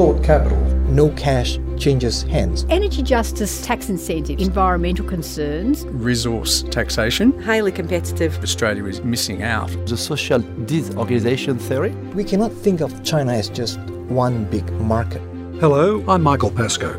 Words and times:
Thought 0.00 0.24
Capital. 0.24 0.56
No 0.88 1.10
cash 1.10 1.58
changes 1.76 2.22
hands. 2.22 2.64
Energy 2.70 3.02
justice, 3.02 3.60
tax 3.60 3.90
incentives, 3.90 4.42
environmental 4.42 5.04
concerns, 5.04 5.84
resource 5.88 6.62
taxation. 6.62 7.38
Highly 7.42 7.70
competitive. 7.70 8.38
Australia 8.42 8.86
is 8.86 9.02
missing 9.02 9.42
out. 9.42 9.68
The 9.86 9.98
social 9.98 10.42
disorganization 10.64 11.58
theory. 11.58 11.90
We 12.14 12.24
cannot 12.24 12.50
think 12.50 12.80
of 12.80 13.04
China 13.04 13.32
as 13.32 13.50
just 13.50 13.78
one 14.08 14.46
big 14.46 14.64
market. 14.72 15.20
Hello, 15.60 16.02
I'm 16.08 16.22
Michael 16.22 16.50
Pascoe. 16.50 16.96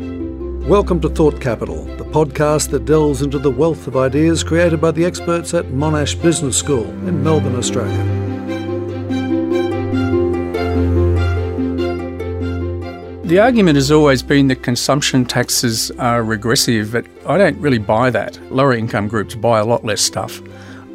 Welcome 0.68 1.02
to 1.02 1.09
Thought 1.09 1.41
Capital, 1.41 1.83
the 1.97 2.05
podcast 2.05 2.70
that 2.70 2.86
delves 2.86 3.23
into 3.23 3.39
the 3.39 3.49
wealth 3.49 3.88
of 3.88 3.97
ideas 3.97 4.43
created 4.43 4.79
by 4.79 4.91
the 4.91 5.05
experts 5.05 5.55
at 5.55 5.65
Monash 5.70 6.21
Business 6.21 6.55
School 6.55 6.86
in 7.07 7.23
Melbourne, 7.23 7.55
Australia. 7.55 8.21
The 13.32 13.40
argument 13.40 13.78
has 13.78 13.92
always 13.92 14.21
been 14.21 14.50
that 14.50 14.62
consumption 14.62 15.24
taxes 15.24 15.90
are 15.92 16.21
regressive, 16.21 16.92
but 16.92 17.06
I 17.26 17.38
don't 17.38 17.57
really 17.62 17.78
buy 17.78 18.10
that. 18.10 18.38
Lower 18.52 18.74
income 18.74 19.07
groups 19.07 19.36
buy 19.36 19.60
a 19.60 19.64
lot 19.64 19.86
less 19.86 20.02
stuff. 20.02 20.42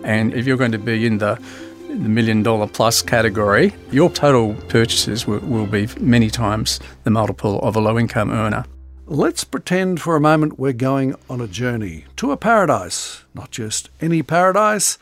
And 0.05 0.35
if 0.35 0.47
you're 0.47 0.59
going 0.59 0.73
to 0.73 0.79
be 0.79 1.07
in 1.07 1.17
the, 1.17 1.41
the 1.89 1.95
million 1.95 2.43
dollar 2.43 2.67
plus 2.67 3.01
category, 3.01 3.75
your 3.91 4.11
total 4.11 4.53
purchases 4.69 5.27
will, 5.27 5.39
will 5.39 5.65
be 5.65 5.89
many 5.99 6.29
times 6.29 6.79
the 7.05 7.11
multiple 7.11 7.59
of 7.61 7.75
a 7.75 7.81
low 7.81 7.99
income 7.99 8.31
earner. 8.31 8.67
Let's 9.07 9.45
pretend 9.45 10.03
for 10.03 10.15
a 10.15 10.21
moment 10.21 10.59
we're 10.59 10.75
going 10.75 11.15
on 11.31 11.41
a 11.41 11.49
journey 11.49 12.05
to 12.17 12.33
a 12.33 12.37
paradise. 12.37 13.25
Not 13.33 13.51
just 13.51 13.89
any 13.99 14.23
paradise, 14.23 14.99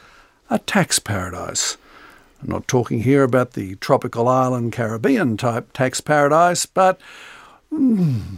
a 0.50 0.60
tax 0.60 1.00
paradise. 1.00 1.78
I'm 2.44 2.50
not 2.50 2.68
talking 2.68 3.00
here 3.00 3.22
about 3.22 3.54
the 3.54 3.76
tropical 3.76 4.28
island 4.28 4.74
Caribbean 4.74 5.38
type 5.38 5.72
tax 5.72 6.02
paradise, 6.02 6.66
but 6.66 7.00
mm, 7.72 8.36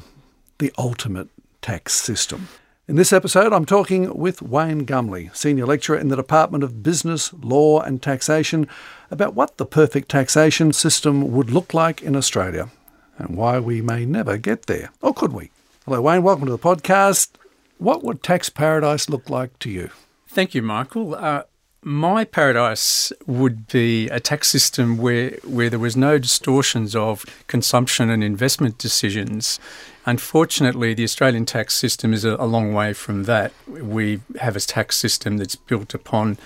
the 0.59 0.73
ultimate 0.79 1.29
tax 1.61 1.95
system. 1.95 2.47
In 2.87 2.95
this 2.95 3.13
episode, 3.13 3.53
I'm 3.53 3.65
talking 3.65 4.17
with 4.17 4.43
Wayne 4.43 4.87
Gumley, 4.87 5.35
Senior 5.35 5.67
Lecturer 5.67 5.99
in 5.99 6.07
the 6.07 6.15
Department 6.15 6.63
of 6.63 6.85
Business, 6.85 7.33
Law 7.33 7.81
and 7.81 8.01
Taxation, 8.01 8.69
about 9.11 9.35
what 9.35 9.57
the 9.57 9.67
perfect 9.67 10.09
taxation 10.09 10.73
system 10.73 11.33
would 11.33 11.51
look 11.51 11.75
like 11.75 12.01
in 12.01 12.15
Australia 12.15 12.71
and 13.19 13.37
why 13.37 13.59
we 13.59 13.83
may 13.83 14.07
never 14.07 14.39
get 14.39 14.67
there. 14.67 14.91
Or 15.03 15.13
could 15.13 15.33
we? 15.33 15.51
Hello, 15.85 16.01
Wayne. 16.01 16.23
Welcome 16.23 16.47
to 16.47 16.53
the 16.53 16.59
podcast. 16.59 17.31
What 17.79 18.05
would 18.05 18.23
tax 18.23 18.51
paradise 18.51 19.09
look 19.09 19.29
like 19.29 19.59
to 19.59 19.69
you? 19.69 19.91
Thank 20.29 20.55
you, 20.55 20.63
Michael. 20.63 21.17
Uh, 21.17 21.43
my 21.83 22.25
paradise 22.25 23.13
would 23.27 23.69
be 23.69 24.09
a 24.09 24.19
tax 24.19 24.49
system 24.49 24.99
where, 24.99 25.31
where 25.45 25.71
there 25.71 25.79
was 25.79 25.97
no 25.97 26.19
distortions 26.19 26.97
of 26.97 27.25
consumption 27.47 28.11
and 28.11 28.25
investment 28.25 28.79
decisions. 28.79 29.61
Unfortunately, 30.05 30.95
the 30.95 31.05
Australian 31.05 31.47
tax 31.47 31.75
system 31.75 32.13
is 32.13 32.25
a, 32.25 32.37
a 32.37 32.47
long 32.47 32.73
way 32.75 32.93
from 32.93 33.25
that. 33.25 33.53
We 33.69 34.21
have 34.41 34.57
a 34.57 34.61
tax 34.61 34.97
system 34.97 35.37
that's 35.37 35.57
built 35.57 35.95
upon 35.95 36.39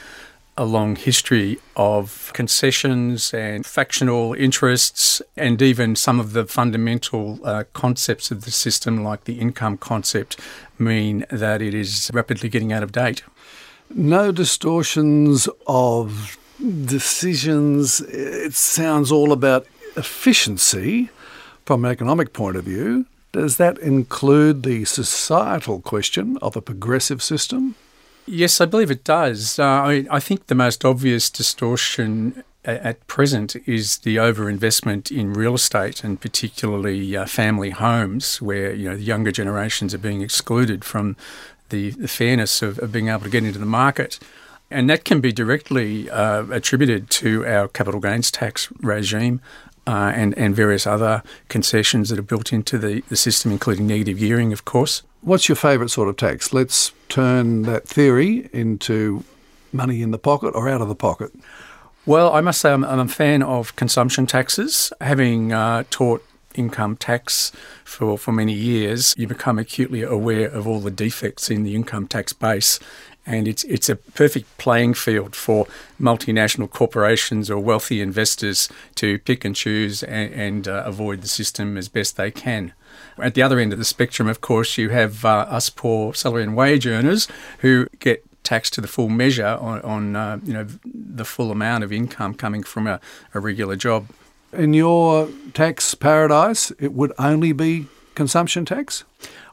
a 0.56 0.64
long 0.64 0.94
history 0.94 1.58
of 1.74 2.30
concessions 2.34 3.32
and 3.32 3.64
factional 3.64 4.34
interests, 4.34 5.22
and 5.36 5.62
even 5.62 5.96
some 5.96 6.20
of 6.20 6.34
the 6.34 6.44
fundamental 6.44 7.38
uh, 7.44 7.64
concepts 7.72 8.30
of 8.30 8.44
the 8.44 8.50
system, 8.50 9.02
like 9.02 9.24
the 9.24 9.40
income 9.40 9.78
concept, 9.78 10.38
mean 10.78 11.24
that 11.30 11.62
it 11.62 11.72
is 11.72 12.10
rapidly 12.12 12.50
getting 12.50 12.74
out 12.74 12.82
of 12.82 12.92
date 12.92 13.22
no 13.90 14.32
distortions 14.32 15.48
of 15.66 16.38
decisions. 16.84 18.00
It 18.00 18.54
sounds 18.54 19.10
all 19.10 19.32
about 19.32 19.66
efficiency 19.96 21.10
from 21.64 21.84
an 21.84 21.90
economic 21.90 22.32
point 22.32 22.56
of 22.56 22.64
view. 22.64 23.06
Does 23.32 23.56
that 23.58 23.78
include 23.78 24.64
the 24.64 24.84
societal 24.84 25.80
question 25.80 26.36
of 26.42 26.56
a 26.56 26.60
progressive 26.60 27.22
system? 27.22 27.76
Yes, 28.26 28.60
I 28.60 28.66
believe 28.66 28.90
it 28.90 29.04
does. 29.04 29.58
Uh, 29.58 29.64
I, 29.64 30.06
I 30.10 30.20
think 30.20 30.46
the 30.46 30.54
most 30.54 30.84
obvious 30.84 31.30
distortion 31.30 32.42
at 32.64 33.06
present 33.06 33.56
is 33.66 33.98
the 33.98 34.16
overinvestment 34.16 35.10
in 35.10 35.32
real 35.32 35.54
estate 35.54 36.04
and 36.04 36.20
particularly 36.20 37.16
uh, 37.16 37.24
family 37.24 37.70
homes, 37.70 38.42
where 38.42 38.74
you 38.74 38.88
know 38.88 38.96
the 38.96 39.02
younger 39.02 39.32
generations 39.32 39.94
are 39.94 39.98
being 39.98 40.20
excluded 40.20 40.84
from 40.84 41.16
the, 41.70 41.90
the 41.90 42.08
fairness 42.08 42.62
of, 42.62 42.78
of, 42.78 42.92
being 42.92 43.08
able 43.08 43.22
to 43.22 43.30
get 43.30 43.44
into 43.44 43.58
the 43.58 43.66
market. 43.66 44.18
And 44.70 44.88
that 44.88 45.04
can 45.04 45.20
be 45.20 45.32
directly 45.32 46.08
uh, 46.10 46.44
attributed 46.50 47.10
to 47.10 47.44
our 47.46 47.68
capital 47.68 48.00
gains 48.00 48.30
tax 48.30 48.70
regime 48.80 49.40
uh, 49.86 50.12
and, 50.14 50.36
and 50.38 50.54
various 50.54 50.86
other 50.86 51.22
concessions 51.48 52.08
that 52.10 52.18
are 52.18 52.22
built 52.22 52.52
into 52.52 52.78
the, 52.78 53.02
the 53.08 53.16
system, 53.16 53.50
including 53.50 53.86
negative 53.86 54.18
gearing, 54.18 54.52
of 54.52 54.64
course. 54.64 55.02
What's 55.22 55.48
your 55.48 55.56
favourite 55.56 55.90
sort 55.90 56.08
of 56.08 56.16
tax? 56.16 56.52
Let's 56.52 56.92
turn 57.08 57.62
that 57.62 57.88
theory 57.88 58.48
into 58.52 59.24
money 59.72 60.02
in 60.02 60.10
the 60.10 60.18
pocket 60.18 60.54
or 60.54 60.68
out 60.68 60.80
of 60.80 60.88
the 60.88 60.94
pocket. 60.94 61.32
Well, 62.06 62.32
I 62.32 62.40
must 62.40 62.60
say 62.60 62.72
I'm, 62.72 62.84
I'm 62.84 63.00
a 63.00 63.08
fan 63.08 63.42
of 63.42 63.76
consumption 63.76 64.26
taxes. 64.26 64.92
Having 65.00 65.52
uh, 65.52 65.84
taught 65.90 66.24
income 66.54 66.96
tax 66.96 67.52
for, 67.84 68.18
for 68.18 68.32
many 68.32 68.52
years, 68.52 69.14
you 69.16 69.26
become 69.26 69.58
acutely 69.58 70.02
aware 70.02 70.48
of 70.48 70.66
all 70.66 70.80
the 70.80 70.90
defects 70.90 71.50
in 71.50 71.62
the 71.62 71.74
income 71.74 72.06
tax 72.06 72.32
base. 72.32 72.78
And 73.26 73.46
it's, 73.46 73.64
it's 73.64 73.88
a 73.88 73.96
perfect 73.96 74.56
playing 74.58 74.94
field 74.94 75.36
for 75.36 75.66
multinational 76.00 76.70
corporations 76.70 77.50
or 77.50 77.60
wealthy 77.60 78.00
investors 78.00 78.68
to 78.96 79.18
pick 79.18 79.44
and 79.44 79.54
choose 79.54 80.02
and, 80.02 80.32
and 80.32 80.68
uh, 80.68 80.82
avoid 80.86 81.20
the 81.20 81.28
system 81.28 81.76
as 81.76 81.88
best 81.88 82.16
they 82.16 82.30
can. 82.30 82.72
At 83.18 83.34
the 83.34 83.42
other 83.42 83.58
end 83.58 83.72
of 83.72 83.78
the 83.78 83.84
spectrum, 83.84 84.26
of 84.26 84.40
course, 84.40 84.78
you 84.78 84.88
have 84.88 85.24
uh, 85.24 85.46
us 85.48 85.70
poor 85.70 86.14
salary 86.14 86.42
and 86.42 86.56
wage 86.56 86.86
earners 86.86 87.28
who 87.58 87.86
get 87.98 88.24
taxed 88.42 88.72
to 88.74 88.80
the 88.80 88.88
full 88.88 89.10
measure 89.10 89.58
on, 89.60 89.80
on 89.82 90.16
uh, 90.16 90.40
you 90.42 90.52
know 90.52 90.66
the 90.84 91.24
full 91.24 91.52
amount 91.52 91.84
of 91.84 91.92
income 91.92 92.34
coming 92.34 92.62
from 92.62 92.86
a, 92.86 92.98
a 93.34 93.38
regular 93.38 93.76
job 93.76 94.08
in 94.52 94.74
your 94.74 95.28
tax 95.54 95.94
paradise, 95.94 96.70
it 96.78 96.92
would 96.92 97.12
only 97.18 97.52
be 97.52 97.86
consumption 98.14 98.64
tax? 98.64 99.04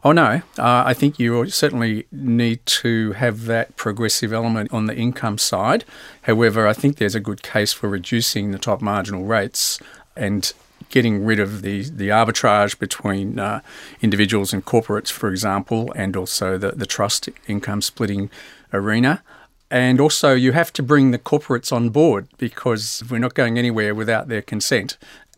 Oh, 0.04 0.12
no. 0.12 0.42
Uh, 0.58 0.84
I 0.86 0.94
think 0.94 1.20
you 1.20 1.50
certainly 1.50 2.06
need 2.12 2.66
to 2.66 3.14
have 3.14 3.46
that 3.46 3.76
progressive 3.76 4.32
element 4.32 4.72
on 4.72 4.86
the 4.86 4.96
income 4.96 5.38
side. 5.38 5.86
However, 6.24 6.68
I 6.68 6.74
think 6.74 6.98
there's 6.98 7.16
a 7.16 7.20
good 7.20 7.44
case 7.44 7.74
for 7.74 7.90
reducing 7.90 8.52
the 8.52 8.60
top 8.60 8.82
marginal 8.82 9.24
rates 9.24 9.80
and 10.16 10.54
getting 10.90 11.26
rid 11.26 11.40
of 11.40 11.62
the, 11.62 11.84
the 11.90 12.10
arbitrage 12.10 12.80
between 12.80 13.40
uh, 13.40 13.62
individuals 14.02 14.54
and 14.54 14.66
corporates, 14.66 15.12
for 15.12 15.30
example, 15.30 15.92
and 15.96 16.16
also 16.16 16.58
the, 16.58 16.72
the 16.72 16.86
trust 16.86 17.30
income 17.48 17.82
splitting 17.82 18.30
arena. 18.72 19.22
And 19.70 20.00
also, 20.00 20.34
you 20.34 20.54
have 20.54 20.72
to 20.74 20.84
bring 20.84 21.12
the 21.12 21.20
corporates 21.20 21.74
on 21.74 21.90
board 21.90 22.28
because 22.38 23.04
we're 23.10 23.18
not 23.20 23.34
going 23.34 23.58
anywhere 23.58 23.94
without 23.94 24.30
their 24.30 24.42
consent. 24.42 24.98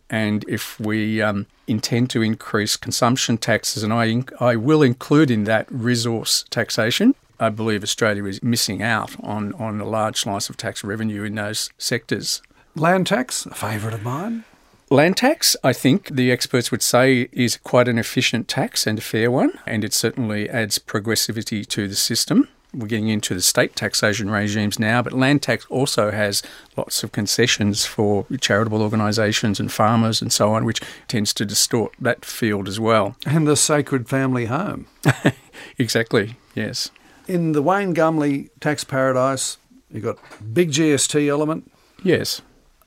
And 0.09 0.43
if 0.47 0.79
we 0.79 1.21
um, 1.21 1.47
intend 1.67 2.09
to 2.11 2.21
increase 2.21 2.75
consumption 2.77 3.37
taxes, 3.37 3.83
and 3.83 3.93
I, 3.93 4.23
I 4.39 4.55
will 4.55 4.81
include 4.81 5.31
in 5.31 5.43
that 5.45 5.71
resource 5.71 6.45
taxation, 6.49 7.15
I 7.39 7.49
believe 7.49 7.83
Australia 7.83 8.25
is 8.25 8.43
missing 8.43 8.81
out 8.81 9.15
on, 9.23 9.53
on 9.53 9.79
a 9.79 9.85
large 9.85 10.21
slice 10.21 10.49
of 10.49 10.57
tax 10.57 10.83
revenue 10.83 11.23
in 11.23 11.35
those 11.35 11.71
sectors. 11.77 12.41
Land 12.75 13.07
tax, 13.07 13.45
a 13.45 13.55
favourite 13.55 13.93
of 13.93 14.03
mine. 14.03 14.43
Land 14.91 15.17
tax, 15.17 15.55
I 15.63 15.73
think 15.73 16.09
the 16.09 16.31
experts 16.31 16.71
would 16.71 16.81
say, 16.81 17.29
is 17.31 17.57
quite 17.57 17.87
an 17.87 17.99
efficient 17.99 18.47
tax 18.47 18.87
and 18.87 18.97
a 18.97 19.01
fair 19.01 19.29
one, 19.29 19.53
and 19.65 19.83
it 19.83 19.93
certainly 19.93 20.49
adds 20.49 20.79
progressivity 20.79 21.65
to 21.67 21.87
the 21.87 21.95
system 21.95 22.47
we're 22.73 22.87
getting 22.87 23.07
into 23.07 23.33
the 23.33 23.41
state 23.41 23.75
taxation 23.75 24.29
regimes 24.29 24.77
now, 24.79 25.01
but 25.01 25.13
land 25.13 25.41
tax 25.41 25.65
also 25.69 26.11
has 26.11 26.43
lots 26.77 27.03
of 27.03 27.11
concessions 27.11 27.85
for 27.85 28.25
charitable 28.39 28.81
organisations 28.81 29.59
and 29.59 29.71
farmers 29.71 30.21
and 30.21 30.31
so 30.31 30.53
on, 30.53 30.65
which 30.65 30.81
tends 31.07 31.33
to 31.33 31.45
distort 31.45 31.93
that 31.99 32.23
field 32.23 32.67
as 32.67 32.79
well. 32.79 33.15
And 33.25 33.47
the 33.47 33.55
sacred 33.55 34.07
family 34.07 34.45
home. 34.45 34.87
exactly, 35.77 36.35
yes. 36.53 36.91
In 37.27 37.53
the 37.53 37.61
Wayne 37.61 37.93
Gumley 37.93 38.49
tax 38.59 38.83
paradise, 38.83 39.57
you've 39.91 40.03
got 40.03 40.17
big 40.53 40.71
GST 40.71 41.27
element. 41.27 41.71
Yes. 42.03 42.41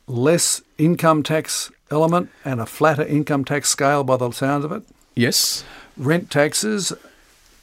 Less 0.06 0.62
income 0.78 1.22
tax 1.22 1.70
element 1.90 2.30
and 2.44 2.60
a 2.60 2.66
flatter 2.66 3.04
income 3.04 3.44
tax 3.44 3.68
scale 3.68 4.04
by 4.04 4.16
the 4.16 4.30
sound 4.30 4.64
of 4.64 4.72
it. 4.72 4.82
Yes. 5.14 5.64
Rent 5.96 6.30
taxes 6.30 6.92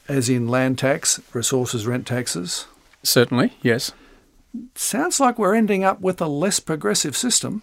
as 0.09 0.27
in 0.29 0.47
land 0.47 0.77
tax, 0.77 1.21
resources 1.33 1.87
rent 1.87 2.07
taxes? 2.07 2.65
Certainly, 3.03 3.53
yes. 3.61 3.91
Sounds 4.75 5.19
like 5.19 5.39
we're 5.39 5.55
ending 5.55 5.83
up 5.83 6.01
with 6.01 6.19
a 6.21 6.27
less 6.27 6.59
progressive 6.59 7.15
system. 7.15 7.61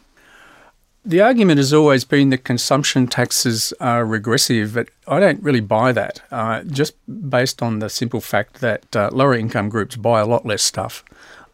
The 1.05 1.21
argument 1.21 1.59
has 1.59 1.73
always 1.73 2.05
been 2.05 2.31
that 2.31 2.45
consumption 2.45 3.07
taxes 3.07 3.73
are 3.81 4.05
regressive, 4.05 4.75
but 4.75 4.89
I 5.07 5.21
don't 5.21 5.43
really 5.43 5.61
buy 5.61 5.93
that, 5.93 6.21
uh, 6.33 6.63
just 6.63 6.95
based 7.07 7.63
on 7.63 7.79
the 7.79 7.89
simple 7.89 8.21
fact 8.21 8.61
that 8.61 8.97
uh, 8.97 9.11
lower 9.13 9.35
income 9.35 9.69
groups 9.69 9.97
buy 9.97 10.21
a 10.21 10.27
lot 10.27 10.47
less 10.47 10.63
stuff. 10.63 11.05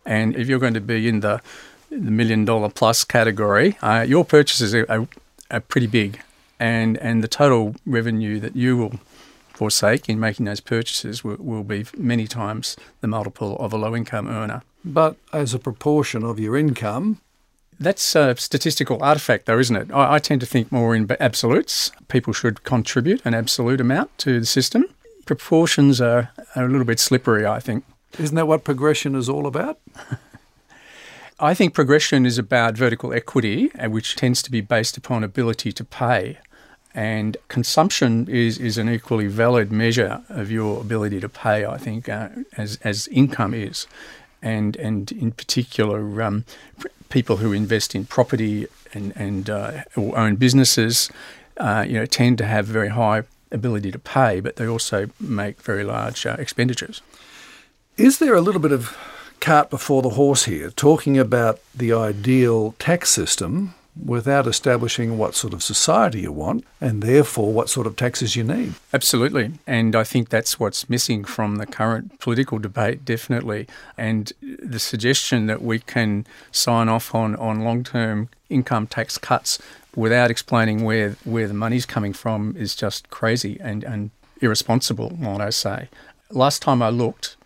And 0.07 0.37
if 0.37 0.49
you're 0.49 0.59
going 0.59 0.75
to 0.75 0.81
be 0.81 1.09
in 1.09 1.21
the, 1.21 1.43
the 1.91 2.11
million 2.11 2.45
dollar 2.45 2.71
plus 2.71 3.05
category, 3.05 3.77
uh, 3.83 4.07
your 4.09 4.25
purchases 4.25 4.75
are, 4.75 4.87
are, 4.89 5.09
are 5.51 5.61
pretty 5.61 5.87
big 5.87 6.21
and 6.63 6.97
and 6.99 7.25
the 7.25 7.29
total 7.29 7.75
revenue 7.85 8.39
that 8.39 8.55
you 8.55 8.77
will 8.77 8.93
forsake 9.63 10.09
in 10.13 10.19
making 10.19 10.47
those 10.47 10.61
purchases 10.75 11.23
will, 11.25 11.37
will 11.39 11.63
be 11.65 11.85
many 11.97 12.27
times 12.27 12.77
the 13.01 13.07
multiple 13.07 13.57
of 13.65 13.73
a 13.73 13.77
low 13.77 13.95
income 13.95 14.27
earner. 14.29 14.61
But 14.85 15.15
as 15.33 15.55
a 15.55 15.59
proportion 15.59 16.25
of 16.25 16.39
your 16.41 16.57
income, 16.57 17.07
That's 17.79 18.17
a 18.17 18.35
statistical 18.37 18.97
artifact, 19.03 19.47
though, 19.47 19.61
isn't 19.61 19.77
it? 19.83 19.89
I, 19.93 20.15
I 20.15 20.19
tend 20.19 20.41
to 20.41 20.47
think 20.47 20.71
more 20.71 20.97
in 20.97 21.07
absolutes. 21.19 21.93
People 22.09 22.33
should 22.33 22.57
contribute 22.65 23.21
an 23.25 23.35
absolute 23.35 23.81
amount 23.81 24.09
to 24.19 24.41
the 24.41 24.47
system. 24.47 24.83
Proportions 25.27 26.01
are, 26.01 26.31
are 26.57 26.65
a 26.67 26.69
little 26.69 26.87
bit 26.87 27.01
slippery, 27.01 27.45
I 27.47 27.61
think. 27.61 27.85
isn't 28.19 28.37
that 28.37 28.47
what 28.49 28.65
progression 28.65 29.15
is 29.15 29.29
all 29.29 29.47
about? 29.47 29.79
I 31.51 31.55
think 31.55 31.75
progression 31.75 32.27
is 32.27 32.39
about 32.39 32.77
vertical 32.77 33.13
equity, 33.13 33.71
uh, 33.75 33.89
which 33.91 34.15
tends 34.17 34.43
to 34.43 34.51
be 34.51 34.61
based 34.61 34.97
upon 34.97 35.25
ability 35.25 35.73
to 35.73 35.85
pay. 35.85 36.39
And 36.95 37.37
consumption 37.49 38.29
is, 38.29 38.59
is 38.59 38.77
an 38.77 38.89
equally 38.89 39.27
valid 39.27 39.73
measure 39.73 40.23
of 40.29 40.51
your 40.51 40.81
ability 40.81 41.21
to 41.21 41.29
pay, 41.29 41.65
I 41.65 41.79
think, 41.79 42.09
uh, 42.09 42.29
as, 42.57 42.79
as 42.85 43.09
income 43.09 43.55
is. 43.55 43.87
And, 44.43 44.77
and 44.77 45.11
in 45.13 45.33
particular, 45.33 46.23
um, 46.23 46.45
people 47.09 47.39
who 47.39 47.53
invest 47.53 47.95
in 47.95 48.05
property 48.05 48.67
and, 48.93 49.13
and 49.17 49.49
uh, 49.49 49.85
own 49.97 50.37
businesses 50.37 51.11
uh, 51.57 51.85
you 51.87 51.95
know, 51.95 52.07
tend 52.07 52.39
to 52.39 52.45
have 52.45 52.67
very 52.67 52.89
high 52.89 53.23
ability 53.51 53.91
to 53.93 53.99
pay, 53.99 54.41
but 54.41 54.57
they 54.57 54.67
also 54.67 55.09
make 55.21 55.61
very 55.63 55.85
large 55.85 56.27
uh, 56.27 56.37
expenditures. 56.39 57.03
Is 57.97 58.19
there 58.19 58.35
a 58.35 58.41
little 58.41 58.61
bit 58.61 58.73
of 58.73 58.97
cart 59.41 59.71
before 59.71 60.03
the 60.03 60.11
horse 60.11 60.45
here, 60.45 60.71
talking 60.71 61.19
about 61.19 61.61
the 61.75 61.93
ideal 61.93 62.75
tax 62.79 63.11
system 63.11 63.75
without 63.95 64.47
establishing 64.47 65.19
what 65.19 65.35
sort 65.35 65.53
of 65.53 65.63
society 65.63 66.21
you 66.21 66.33
want 66.33 66.65
and 66.81 67.03
therefore 67.03 67.53
what 67.53 67.69
sort 67.69 67.87
of 67.87 67.95
taxes 67.97 68.37
you 68.37 68.43
need? 68.43 68.75
Absolutely. 68.93 69.53
And 69.67 69.95
I 69.95 70.05
think 70.05 70.31
that's 70.31 70.59
what's 70.59 70.89
missing 70.89 71.25
from 71.25 71.57
the 71.57 71.67
current 71.67 72.19
political 72.19 72.59
debate, 72.59 73.05
definitely. 73.05 73.67
And 73.99 74.33
the 74.41 74.79
suggestion 74.79 75.47
that 75.47 75.63
we 75.63 75.79
can 75.79 76.27
sign 76.51 76.89
off 76.89 77.15
on, 77.15 77.37
on 77.37 77.61
long 77.61 77.85
term 77.85 78.29
income 78.49 78.87
tax 78.87 79.19
cuts 79.19 79.59
without 79.95 80.31
explaining 80.31 80.85
where, 80.85 81.17
where 81.25 81.47
the 81.47 81.55
money's 81.55 81.87
coming 81.87 82.13
from 82.13 82.57
is 82.57 82.75
just 82.75 83.11
crazy 83.11 83.59
and, 83.61 83.85
and 83.85 84.11
irresponsible, 84.41 85.17
might 85.19 85.41
I 85.41 85.51
say. 85.51 85.89
Last 86.31 86.63
time 86.63 86.83
I 86.83 86.89
looked, 86.89 87.37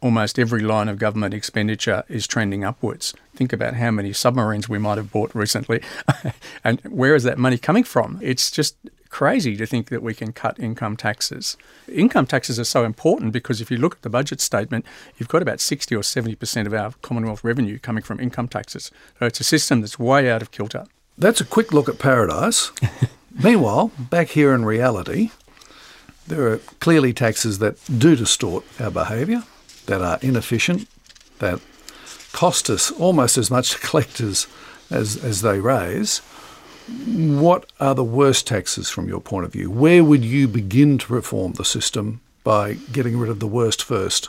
almost 0.00 0.38
every 0.38 0.60
line 0.60 0.88
of 0.88 0.98
government 0.98 1.34
expenditure 1.34 2.04
is 2.08 2.26
trending 2.26 2.64
upwards. 2.64 3.14
Think 3.34 3.52
about 3.52 3.74
how 3.74 3.90
many 3.90 4.12
submarines 4.12 4.68
we 4.68 4.78
might 4.78 4.98
have 4.98 5.12
bought 5.12 5.34
recently 5.34 5.82
and 6.64 6.80
where 6.82 7.14
is 7.14 7.24
that 7.24 7.38
money 7.38 7.58
coming 7.58 7.84
from? 7.84 8.18
It's 8.22 8.50
just 8.50 8.76
crazy 9.08 9.56
to 9.56 9.66
think 9.66 9.88
that 9.88 10.02
we 10.02 10.14
can 10.14 10.32
cut 10.32 10.58
income 10.58 10.96
taxes. 10.96 11.56
Income 11.90 12.26
taxes 12.26 12.58
are 12.58 12.64
so 12.64 12.84
important 12.84 13.32
because 13.32 13.60
if 13.60 13.70
you 13.70 13.78
look 13.78 13.94
at 13.94 14.02
the 14.02 14.10
budget 14.10 14.40
statement, 14.40 14.84
you've 15.16 15.28
got 15.28 15.42
about 15.42 15.60
60 15.60 15.94
or 15.94 16.00
70% 16.00 16.66
of 16.66 16.74
our 16.74 16.92
Commonwealth 17.02 17.42
revenue 17.42 17.78
coming 17.78 18.02
from 18.02 18.20
income 18.20 18.48
taxes. 18.48 18.90
So 19.18 19.26
it's 19.26 19.40
a 19.40 19.44
system 19.44 19.80
that's 19.80 19.98
way 19.98 20.30
out 20.30 20.42
of 20.42 20.50
kilter. 20.50 20.84
That's 21.16 21.40
a 21.40 21.46
quick 21.46 21.72
look 21.72 21.88
at 21.88 21.98
paradise. 21.98 22.72
Meanwhile, 23.42 23.90
back 23.98 24.28
here 24.28 24.54
in 24.54 24.64
reality, 24.64 25.30
there 26.26 26.48
are 26.48 26.58
clearly 26.80 27.12
taxes 27.12 27.58
that 27.60 27.78
do 27.98 28.16
distort 28.16 28.64
our 28.80 28.90
behaviour, 28.90 29.44
that 29.86 30.02
are 30.02 30.18
inefficient, 30.22 30.88
that 31.38 31.60
cost 32.32 32.68
us 32.70 32.90
almost 32.92 33.38
as 33.38 33.50
much 33.50 33.70
to 33.70 33.78
collect 33.78 34.20
as, 34.20 34.46
as, 34.90 35.22
as 35.24 35.42
they 35.42 35.58
raise. 35.58 36.18
What 37.06 37.66
are 37.80 37.94
the 37.94 38.04
worst 38.04 38.46
taxes 38.46 38.90
from 38.90 39.08
your 39.08 39.20
point 39.20 39.46
of 39.46 39.52
view? 39.52 39.70
Where 39.70 40.04
would 40.04 40.24
you 40.24 40.46
begin 40.46 40.98
to 40.98 41.12
reform 41.12 41.54
the 41.54 41.64
system 41.64 42.20
by 42.44 42.74
getting 42.92 43.18
rid 43.18 43.30
of 43.30 43.40
the 43.40 43.46
worst 43.46 43.82
first? 43.82 44.28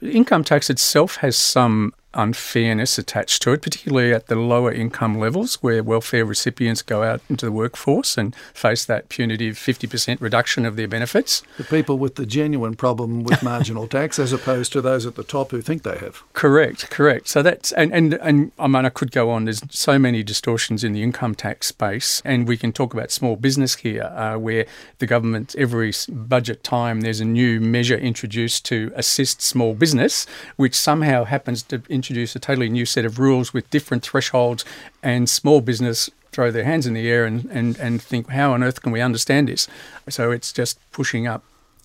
Income 0.00 0.44
tax 0.44 0.70
itself 0.70 1.16
has 1.16 1.36
some 1.36 1.92
unfairness 2.14 2.98
attached 2.98 3.42
to 3.42 3.52
it, 3.52 3.62
particularly 3.62 4.12
at 4.12 4.26
the 4.26 4.36
lower 4.36 4.72
income 4.72 5.18
levels 5.18 5.56
where 5.62 5.82
welfare 5.82 6.24
recipients 6.24 6.82
go 6.82 7.02
out 7.02 7.20
into 7.28 7.46
the 7.46 7.52
workforce 7.52 8.18
and 8.18 8.34
face 8.52 8.84
that 8.84 9.08
punitive 9.08 9.56
50% 9.56 10.20
reduction 10.20 10.66
of 10.66 10.76
their 10.76 10.88
benefits. 10.88 11.42
The 11.56 11.64
people 11.64 11.98
with 11.98 12.16
the 12.16 12.26
genuine 12.26 12.74
problem 12.74 13.22
with 13.22 13.42
marginal 13.50 13.86
tax 13.86 14.18
as 14.18 14.32
opposed 14.32 14.72
to 14.72 14.80
those 14.80 15.06
at 15.06 15.14
the 15.14 15.24
top 15.24 15.50
who 15.50 15.60
think 15.60 15.82
they 15.82 15.98
have. 15.98 16.22
Correct, 16.32 16.90
correct. 16.90 17.28
So 17.28 17.42
that's 17.42 17.72
and 17.72 17.92
and 17.92 18.14
and 18.14 18.52
I 18.58 18.66
mean 18.66 18.84
I 18.84 18.90
could 18.90 19.12
go 19.12 19.30
on. 19.30 19.44
There's 19.44 19.62
so 19.70 19.98
many 19.98 20.22
distortions 20.22 20.84
in 20.84 20.92
the 20.92 21.02
income 21.02 21.34
tax 21.34 21.68
space, 21.68 22.22
and 22.24 22.48
we 22.48 22.56
can 22.56 22.72
talk 22.72 22.94
about 22.94 23.10
small 23.10 23.36
business 23.36 23.76
here, 23.76 24.04
uh, 24.04 24.36
where 24.36 24.66
the 24.98 25.06
government 25.06 25.54
every 25.56 25.92
budget 26.08 26.64
time 26.64 27.02
there's 27.02 27.20
a 27.20 27.24
new 27.24 27.60
measure 27.60 27.96
introduced 27.96 28.64
to 28.66 28.92
assist 28.94 29.42
small 29.42 29.74
business, 29.74 30.26
which 30.56 30.74
somehow 30.74 31.24
happens 31.24 31.62
to 31.64 31.82
introduce 32.00 32.34
a 32.34 32.40
totally 32.40 32.70
new 32.70 32.86
set 32.86 33.04
of 33.04 33.18
rules 33.18 33.52
with 33.52 33.68
different 33.70 34.02
thresholds, 34.02 34.64
and 35.02 35.28
small 35.28 35.60
business 35.60 36.08
throw 36.32 36.50
their 36.50 36.64
hands 36.64 36.86
in 36.86 36.94
the 36.94 37.08
air 37.10 37.26
and, 37.26 37.44
and, 37.50 37.78
and 37.78 38.00
think, 38.00 38.30
how 38.30 38.52
on 38.52 38.62
earth 38.62 38.80
can 38.82 38.92
we 38.92 39.00
understand 39.00 39.48
this? 39.48 39.68
So 40.08 40.30
it's 40.30 40.52
just 40.52 40.78
pushing 40.92 41.26
up 41.26 41.42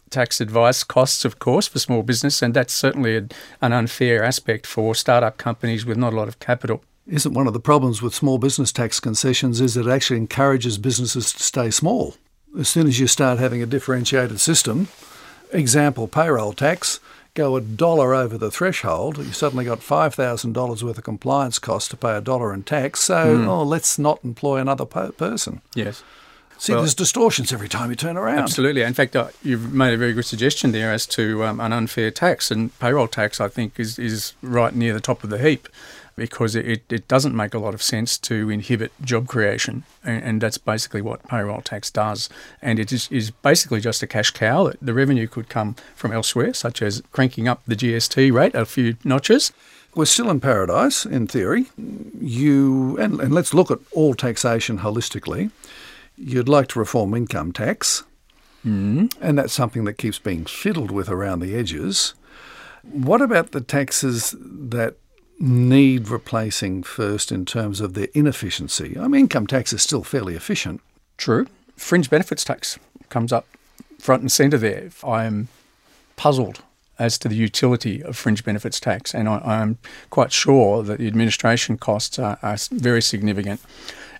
tax 0.09 0.39
advice 0.39 0.83
costs, 0.83 1.25
of 1.25 1.39
course, 1.39 1.67
for 1.67 1.79
small 1.79 2.03
business, 2.03 2.41
and 2.41 2.53
that's 2.53 2.73
certainly 2.73 3.17
an 3.61 3.73
unfair 3.73 4.23
aspect 4.23 4.65
for 4.65 4.95
startup 4.95 5.37
companies 5.37 5.85
with 5.85 5.97
not 5.97 6.13
a 6.13 6.15
lot 6.15 6.27
of 6.27 6.39
capital. 6.39 6.83
Isn't 7.07 7.33
one 7.33 7.47
of 7.47 7.53
the 7.53 7.59
problems 7.59 8.01
with 8.01 8.15
small 8.15 8.37
business 8.37 8.71
tax 8.71 8.99
concessions 8.99 9.59
is 9.61 9.73
that 9.73 9.87
it 9.87 9.91
actually 9.91 10.17
encourages 10.17 10.77
businesses 10.77 11.33
to 11.33 11.43
stay 11.43 11.69
small. 11.69 12.15
As 12.57 12.69
soon 12.69 12.87
as 12.87 12.99
you 12.99 13.07
start 13.07 13.39
having 13.39 13.61
a 13.61 13.67
differentiated 13.67 14.39
system, 14.39 14.87
example 15.51 16.07
payroll 16.07 16.53
tax, 16.53 16.99
go 17.35 17.55
a 17.55 17.61
dollar 17.61 18.15
over 18.15 18.37
the 18.37 18.49
threshold, 18.49 19.17
you 19.19 19.31
suddenly 19.31 19.65
got 19.65 19.79
$5,000 19.81 20.81
worth 20.83 20.97
of 20.97 21.03
compliance 21.03 21.59
costs 21.59 21.89
to 21.89 21.97
pay 21.97 22.15
a 22.15 22.21
dollar 22.21 22.53
in 22.53 22.63
tax. 22.63 23.01
So, 23.01 23.45
oh, 23.47 23.63
let's 23.63 23.99
not 23.99 24.19
employ 24.23 24.57
another 24.57 24.85
po- 24.85 25.11
person. 25.11 25.61
Yes. 25.75 26.03
See, 26.57 26.71
Well- 26.71 26.81
there's 26.81 26.95
distortions 26.95 27.51
every 27.53 27.67
time 27.69 27.89
you 27.89 27.95
turn 27.97 28.17
around. 28.17 28.39
Absolutely. 28.39 28.81
In 28.81 28.93
fact, 28.93 29.15
uh, 29.15 29.27
you've 29.43 29.73
made 29.73 29.93
a 29.93 29.97
very 29.97 30.13
good 30.13 30.25
suggestion 30.25 30.71
there 30.71 30.91
as 30.93 31.05
to 31.07 31.43
um, 31.43 31.59
an 31.59 31.73
unfair 31.73 32.09
tax, 32.09 32.49
and 32.49 32.77
payroll 32.79 33.07
tax, 33.09 33.39
I 33.41 33.49
think, 33.49 33.79
is, 33.79 33.99
is 33.99 34.33
right 34.41 34.73
near 34.73 34.93
the 34.93 35.01
top 35.01 35.23
of 35.23 35.29
the 35.29 35.37
heap 35.37 35.67
because 36.15 36.55
it, 36.55 36.83
it 36.89 37.07
doesn't 37.07 37.35
make 37.35 37.53
a 37.53 37.59
lot 37.59 37.73
of 37.73 37.81
sense 37.81 38.17
to 38.17 38.49
inhibit 38.49 38.91
job 39.01 39.27
creation, 39.27 39.83
and, 40.03 40.23
and 40.23 40.41
that's 40.41 40.57
basically 40.57 41.01
what 41.01 41.27
payroll 41.27 41.61
tax 41.61 41.91
does. 41.91 42.29
And 42.61 42.79
it 42.79 42.91
is, 42.91 43.09
is 43.11 43.31
basically 43.31 43.81
just 43.81 44.01
a 44.01 44.07
cash 44.07 44.31
cow. 44.31 44.71
The 44.81 44.93
revenue 44.93 45.27
could 45.27 45.49
come 45.49 45.75
from 45.95 46.13
elsewhere, 46.13 46.53
such 46.53 46.81
as 46.81 47.03
cranking 47.11 47.47
up 47.47 47.61
the 47.67 47.75
GST 47.75 48.31
rate 48.31 48.55
a 48.55 48.65
few 48.65 48.95
notches. 49.03 49.51
We're 49.93 50.05
still 50.05 50.29
in 50.29 50.39
paradise, 50.39 51.05
in 51.05 51.27
theory. 51.27 51.67
You 51.77 52.97
and, 52.97 53.19
and 53.19 53.33
let's 53.33 53.53
look 53.53 53.71
at 53.71 53.79
all 53.91 54.13
taxation 54.13 54.79
holistically. 54.79 55.51
You'd 56.17 56.49
like 56.49 56.67
to 56.69 56.79
reform 56.79 57.13
income 57.13 57.51
tax, 57.51 58.03
mm. 58.65 59.13
and 59.19 59.37
that's 59.37 59.53
something 59.53 59.83
that 59.83 59.97
keeps 59.97 60.19
being 60.19 60.45
fiddled 60.45 60.91
with 60.91 61.09
around 61.09 61.39
the 61.41 61.55
edges. 61.55 62.13
What 62.83 63.21
about 63.21 63.51
the 63.51 63.61
taxes 63.61 64.35
that 64.39 64.95
need 65.39 66.09
replacing 66.09 66.83
first 66.83 67.31
in 67.31 67.45
terms 67.45 67.81
of 67.81 67.93
their 67.93 68.07
inefficiency? 68.13 68.97
I 68.99 69.07
mean, 69.07 69.21
income 69.21 69.47
tax 69.47 69.73
is 69.73 69.81
still 69.81 70.03
fairly 70.03 70.35
efficient. 70.35 70.81
True. 71.17 71.47
Fringe 71.75 72.09
benefits 72.09 72.43
tax 72.43 72.79
comes 73.09 73.31
up 73.31 73.45
front 73.99 74.21
and 74.21 74.31
centre 74.31 74.57
there. 74.57 74.89
I 75.03 75.25
am 75.25 75.47
puzzled 76.15 76.61
as 76.97 77.17
to 77.19 77.27
the 77.27 77.35
utility 77.35 78.01
of 78.01 78.15
fringe 78.15 78.43
benefits 78.43 78.79
tax, 78.79 79.13
and 79.13 79.27
I, 79.27 79.39
I'm 79.39 79.77
quite 80.09 80.31
sure 80.31 80.81
that 80.83 80.99
the 80.99 81.07
administration 81.07 81.77
costs 81.77 82.17
are, 82.17 82.37
are 82.41 82.57
very 82.71 83.01
significant. 83.01 83.59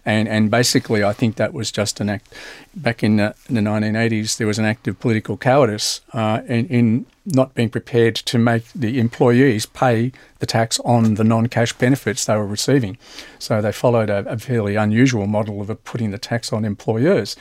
And, 0.06 0.28
and 0.28 0.52
basically, 0.52 1.04
I 1.04 1.14
think 1.14 1.36
that 1.38 1.54
was 1.54 1.72
just 1.72 2.00
an 2.00 2.10
act. 2.10 2.32
Back 2.76 3.04
in 3.04 3.18
the, 3.18 3.34
in 3.50 3.56
the 3.56 3.62
1980s, 3.62 4.38
there 4.38 4.46
was 4.46 4.60
an 4.60 4.66
act 4.66 4.88
of 4.88 5.00
political 5.00 5.36
cowardice 5.36 6.02
uh, 6.14 6.42
in, 6.48 6.68
in 6.68 7.06
not 7.26 7.56
being 7.56 7.70
prepared 7.70 8.16
to 8.16 8.38
make 8.38 8.72
the 8.74 9.00
employees 9.00 9.66
pay 9.66 10.12
the 10.40 10.46
tax 10.46 10.80
on 10.82 11.16
the 11.16 11.24
non-cash 11.24 11.74
benefits 11.74 12.26
they 12.26 12.36
were 12.36 12.46
receiving. 12.46 12.98
So 13.40 13.62
they 13.62 13.72
followed 13.72 14.10
a, 14.12 14.20
a 14.30 14.38
fairly 14.38 14.76
unusual 14.76 15.26
model 15.26 15.60
of 15.62 15.84
putting 15.84 16.12
the 16.12 16.20
tax 16.20 16.54
on 16.54 16.66
employers, 16.66 17.36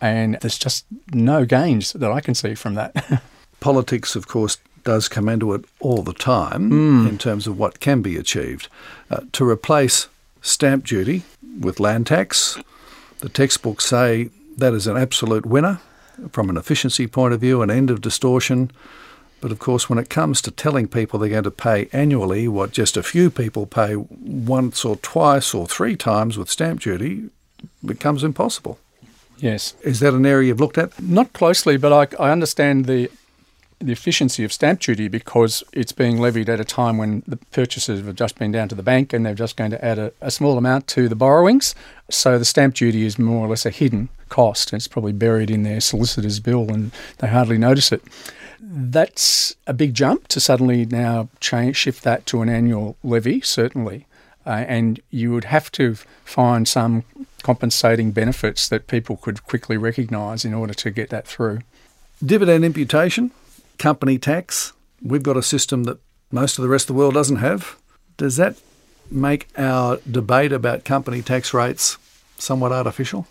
and 0.00 0.38
there's 0.40 0.58
just 0.58 0.86
no 1.12 1.44
gains 1.44 1.92
that 1.92 2.10
I 2.10 2.20
can 2.20 2.34
see 2.34 2.54
from 2.54 2.74
that. 2.74 3.22
Politics, 3.60 4.16
of 4.16 4.28
course, 4.28 4.58
does 4.84 5.08
come 5.08 5.28
into 5.28 5.52
it 5.52 5.64
all 5.80 6.02
the 6.02 6.12
time 6.12 6.70
in 7.08 7.18
terms 7.18 7.46
of 7.46 7.58
what 7.58 7.80
can 7.80 8.02
be 8.02 8.16
achieved. 8.16 8.68
Uh, 9.10 9.20
to 9.32 9.46
replace 9.48 10.08
stamp 10.46 10.86
duty 10.86 11.24
with 11.60 11.80
land 11.80 12.06
tax, 12.06 12.58
the 13.20 13.28
textbooks 13.28 13.84
say 13.84 14.30
that 14.56 14.72
is 14.72 14.86
an 14.86 14.96
absolute 14.96 15.44
winner 15.44 15.80
from 16.30 16.48
an 16.48 16.56
efficiency 16.56 17.06
point 17.06 17.34
of 17.34 17.40
view, 17.40 17.62
an 17.62 17.70
end 17.70 17.90
of 17.90 18.00
distortion. 18.00 18.70
But 19.40 19.52
of 19.52 19.58
course, 19.58 19.90
when 19.90 19.98
it 19.98 20.08
comes 20.08 20.40
to 20.42 20.50
telling 20.50 20.88
people 20.88 21.18
they're 21.18 21.28
going 21.28 21.44
to 21.44 21.50
pay 21.50 21.88
annually 21.92 22.48
what 22.48 22.72
just 22.72 22.96
a 22.96 23.02
few 23.02 23.30
people 23.30 23.66
pay 23.66 23.96
once 23.96 24.84
or 24.84 24.96
twice 24.96 25.52
or 25.52 25.66
three 25.66 25.96
times 25.96 26.38
with 26.38 26.50
stamp 26.50 26.80
duty, 26.80 27.28
becomes 27.84 28.24
impossible. 28.24 28.78
Yes. 29.38 29.74
Is 29.82 30.00
that 30.00 30.14
an 30.14 30.24
area 30.24 30.48
you've 30.48 30.60
looked 30.60 30.78
at? 30.78 30.98
Not 31.00 31.32
closely, 31.34 31.76
but 31.76 31.92
I, 31.92 32.22
I 32.22 32.30
understand 32.30 32.86
the 32.86 33.10
the 33.78 33.92
efficiency 33.92 34.42
of 34.42 34.52
stamp 34.52 34.80
duty 34.80 35.08
because 35.08 35.62
it's 35.72 35.92
being 35.92 36.18
levied 36.18 36.48
at 36.48 36.60
a 36.60 36.64
time 36.64 36.96
when 36.96 37.22
the 37.26 37.36
purchasers 37.36 38.04
have 38.04 38.14
just 38.14 38.38
been 38.38 38.50
down 38.50 38.68
to 38.68 38.74
the 38.74 38.82
bank 38.82 39.12
and 39.12 39.24
they're 39.24 39.34
just 39.34 39.56
going 39.56 39.70
to 39.70 39.84
add 39.84 39.98
a, 39.98 40.12
a 40.20 40.30
small 40.30 40.56
amount 40.56 40.86
to 40.88 41.08
the 41.08 41.14
borrowings. 41.14 41.74
So 42.10 42.38
the 42.38 42.44
stamp 42.44 42.74
duty 42.74 43.04
is 43.04 43.18
more 43.18 43.44
or 43.44 43.48
less 43.48 43.66
a 43.66 43.70
hidden 43.70 44.08
cost. 44.28 44.72
It's 44.72 44.88
probably 44.88 45.12
buried 45.12 45.50
in 45.50 45.62
their 45.62 45.80
solicitor's 45.80 46.40
bill 46.40 46.70
and 46.70 46.90
they 47.18 47.28
hardly 47.28 47.58
notice 47.58 47.92
it. 47.92 48.02
That's 48.60 49.54
a 49.66 49.74
big 49.74 49.94
jump 49.94 50.28
to 50.28 50.40
suddenly 50.40 50.86
now 50.86 51.28
change, 51.40 51.76
shift 51.76 52.02
that 52.04 52.24
to 52.26 52.42
an 52.42 52.48
annual 52.48 52.96
levy, 53.04 53.40
certainly. 53.42 54.06
Uh, 54.46 54.64
and 54.68 55.00
you 55.10 55.32
would 55.32 55.44
have 55.44 55.70
to 55.72 55.96
find 56.24 56.66
some 56.66 57.04
compensating 57.42 58.10
benefits 58.10 58.68
that 58.68 58.86
people 58.86 59.16
could 59.16 59.44
quickly 59.44 59.76
recognise 59.76 60.44
in 60.44 60.54
order 60.54 60.74
to 60.74 60.90
get 60.90 61.10
that 61.10 61.26
through. 61.26 61.60
Dividend 62.24 62.64
imputation, 62.64 63.30
company 63.78 64.18
tax. 64.18 64.72
We've 65.02 65.22
got 65.22 65.36
a 65.36 65.42
system 65.42 65.84
that 65.84 65.98
most 66.30 66.58
of 66.58 66.62
the 66.62 66.68
rest 66.68 66.84
of 66.84 66.96
the 66.96 66.98
world 66.98 67.14
doesn't 67.14 67.36
have. 67.36 67.76
Does 68.16 68.36
that 68.36 68.56
make 69.10 69.48
our 69.56 69.98
debate 70.10 70.52
about 70.52 70.84
company 70.84 71.22
tax 71.22 71.54
rates 71.54 71.98
somewhat 72.38 72.72
artificial? 72.72 73.26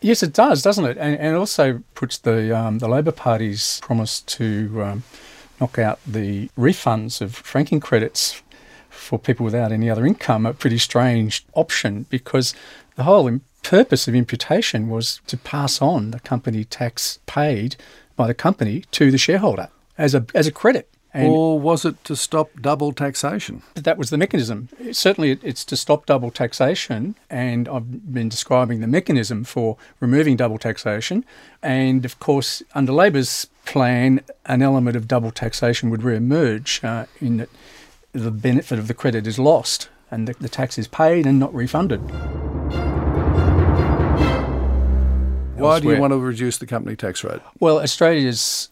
Yes, 0.00 0.22
it 0.22 0.32
does, 0.32 0.62
doesn't 0.62 0.84
it? 0.86 0.96
And, 0.96 1.18
and 1.18 1.34
it 1.34 1.38
also 1.38 1.82
puts 1.94 2.18
the 2.18 2.56
um, 2.56 2.78
the 2.78 2.88
Labor 2.88 3.12
Party's 3.12 3.80
promise 3.82 4.20
to 4.22 4.82
um, 4.82 5.02
knock 5.60 5.78
out 5.78 6.00
the 6.06 6.48
refunds 6.58 7.20
of 7.20 7.34
franking 7.34 7.80
credits 7.80 8.42
for 8.88 9.18
people 9.18 9.44
without 9.44 9.72
any 9.72 9.88
other 9.90 10.06
income 10.06 10.46
a 10.46 10.54
pretty 10.54 10.78
strange 10.78 11.46
option 11.54 12.06
because 12.08 12.54
the 12.96 13.04
whole 13.04 13.40
purpose 13.62 14.08
of 14.08 14.14
imputation 14.14 14.88
was 14.88 15.20
to 15.26 15.36
pass 15.36 15.80
on 15.82 16.10
the 16.10 16.20
company 16.20 16.64
tax 16.64 17.18
paid 17.26 17.76
by 18.16 18.26
the 18.26 18.34
company 18.34 18.84
to 18.90 19.10
the 19.10 19.18
shareholder 19.18 19.68
as 20.00 20.14
a 20.14 20.26
as 20.34 20.46
a 20.48 20.52
credit. 20.52 20.88
And 21.12 21.28
or 21.28 21.58
was 21.58 21.84
it 21.84 22.02
to 22.04 22.14
stop 22.14 22.50
double 22.60 22.92
taxation? 22.92 23.62
that 23.74 23.98
was 23.98 24.10
the 24.10 24.16
mechanism. 24.16 24.68
Certainly, 24.92 25.40
it's 25.42 25.64
to 25.64 25.76
stop 25.76 26.06
double 26.06 26.30
taxation, 26.30 27.16
and 27.28 27.68
I've 27.68 28.14
been 28.14 28.28
describing 28.28 28.80
the 28.80 28.86
mechanism 28.86 29.42
for 29.42 29.76
removing 29.98 30.36
double 30.36 30.56
taxation. 30.56 31.24
And 31.62 32.04
of 32.04 32.20
course, 32.20 32.62
under 32.76 32.92
Labor's 32.92 33.48
plan, 33.66 34.20
an 34.46 34.62
element 34.62 34.96
of 34.96 35.08
double 35.08 35.32
taxation 35.32 35.90
would 35.90 36.04
re-emerge 36.04 36.80
uh, 36.84 37.06
in 37.20 37.38
that 37.38 37.50
the 38.12 38.30
benefit 38.30 38.78
of 38.78 38.86
the 38.86 38.94
credit 38.94 39.26
is 39.26 39.38
lost 39.38 39.88
and 40.12 40.28
the, 40.28 40.34
the 40.34 40.48
tax 40.48 40.78
is 40.78 40.88
paid 40.88 41.26
and 41.26 41.38
not 41.40 41.52
refunded. 41.52 42.00
Why 45.60 45.80
do 45.80 45.90
you 45.90 46.00
want 46.00 46.12
to 46.12 46.18
reduce 46.18 46.58
the 46.58 46.66
company 46.66 46.96
tax 46.96 47.22
rate? 47.22 47.40
Well, 47.58 47.80
Australia's 47.80 48.70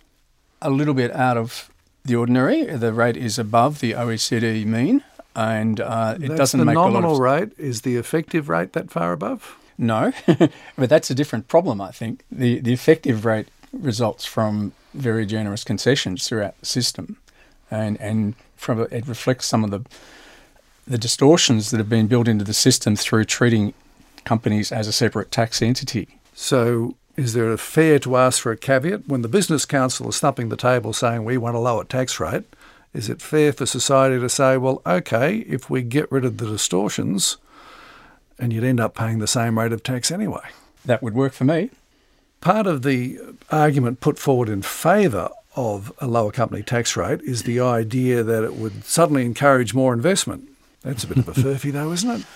a 0.60 0.70
little 0.70 0.94
bit 0.94 1.12
out 1.12 1.36
of 1.36 1.70
the 2.04 2.16
ordinary. 2.16 2.64
The 2.64 2.92
rate 2.92 3.16
is 3.16 3.38
above 3.38 3.80
the 3.80 3.92
OECD 3.92 4.64
mean, 4.64 5.04
and 5.36 5.80
uh, 5.80 6.16
it 6.16 6.28
That's 6.28 6.38
doesn't 6.38 6.64
make 6.64 6.76
a 6.76 6.80
lot 6.80 6.86
of. 6.88 6.92
The 6.92 7.00
nominal 7.00 7.20
rate. 7.20 7.52
Is 7.58 7.82
the 7.82 7.96
effective 7.96 8.48
rate 8.48 8.72
that 8.72 8.90
far 8.90 9.12
above? 9.12 9.56
No, 9.78 10.12
but 10.76 10.88
that's 10.88 11.10
a 11.10 11.14
different 11.14 11.46
problem, 11.46 11.80
I 11.80 11.92
think. 11.92 12.24
The, 12.30 12.58
the 12.58 12.72
effective 12.72 13.24
rate 13.24 13.48
results 13.72 14.24
from 14.24 14.72
very 14.92 15.24
generous 15.24 15.62
concessions 15.62 16.26
throughout 16.26 16.58
the 16.58 16.66
system, 16.66 17.18
and, 17.70 18.00
and 18.00 18.34
from 18.56 18.80
it 18.90 19.06
reflects 19.06 19.46
some 19.46 19.62
of 19.62 19.70
the, 19.70 19.84
the 20.86 20.98
distortions 20.98 21.70
that 21.70 21.78
have 21.78 21.88
been 21.88 22.08
built 22.08 22.26
into 22.26 22.44
the 22.44 22.54
system 22.54 22.96
through 22.96 23.24
treating 23.24 23.72
companies 24.24 24.72
as 24.72 24.88
a 24.88 24.92
separate 24.92 25.30
tax 25.30 25.62
entity. 25.62 26.18
So, 26.34 26.96
is 27.18 27.32
there 27.32 27.50
a 27.50 27.58
fair 27.58 27.98
to 27.98 28.16
ask 28.16 28.40
for 28.40 28.52
a 28.52 28.56
caveat 28.56 29.08
when 29.08 29.22
the 29.22 29.28
Business 29.28 29.64
Council 29.64 30.08
is 30.08 30.20
thumping 30.20 30.50
the 30.50 30.56
table 30.56 30.92
saying 30.92 31.24
we 31.24 31.36
want 31.36 31.56
a 31.56 31.58
lower 31.58 31.82
tax 31.82 32.20
rate? 32.20 32.44
Is 32.94 33.10
it 33.10 33.20
fair 33.20 33.52
for 33.52 33.66
society 33.66 34.20
to 34.20 34.28
say, 34.28 34.56
well, 34.56 34.80
okay, 34.86 35.38
if 35.38 35.68
we 35.68 35.82
get 35.82 36.10
rid 36.12 36.24
of 36.24 36.36
the 36.38 36.46
distortions, 36.46 37.36
and 38.38 38.52
you'd 38.52 38.62
end 38.62 38.78
up 38.78 38.94
paying 38.94 39.18
the 39.18 39.26
same 39.26 39.58
rate 39.58 39.72
of 39.72 39.82
tax 39.82 40.12
anyway? 40.12 40.48
That 40.84 41.02
would 41.02 41.14
work 41.14 41.32
for 41.32 41.42
me. 41.42 41.70
Part 42.40 42.68
of 42.68 42.82
the 42.82 43.18
argument 43.50 44.00
put 44.00 44.16
forward 44.16 44.48
in 44.48 44.62
favour 44.62 45.28
of 45.56 45.92
a 45.98 46.06
lower 46.06 46.30
company 46.30 46.62
tax 46.62 46.96
rate 46.96 47.20
is 47.22 47.42
the 47.42 47.58
idea 47.58 48.22
that 48.22 48.44
it 48.44 48.54
would 48.54 48.84
suddenly 48.84 49.24
encourage 49.24 49.74
more 49.74 49.92
investment. 49.92 50.48
That's 50.82 51.02
a 51.02 51.08
bit 51.08 51.18
of 51.18 51.28
a 51.28 51.32
furphy, 51.34 51.72
though, 51.72 51.90
isn't 51.90 52.20
it? 52.20 52.26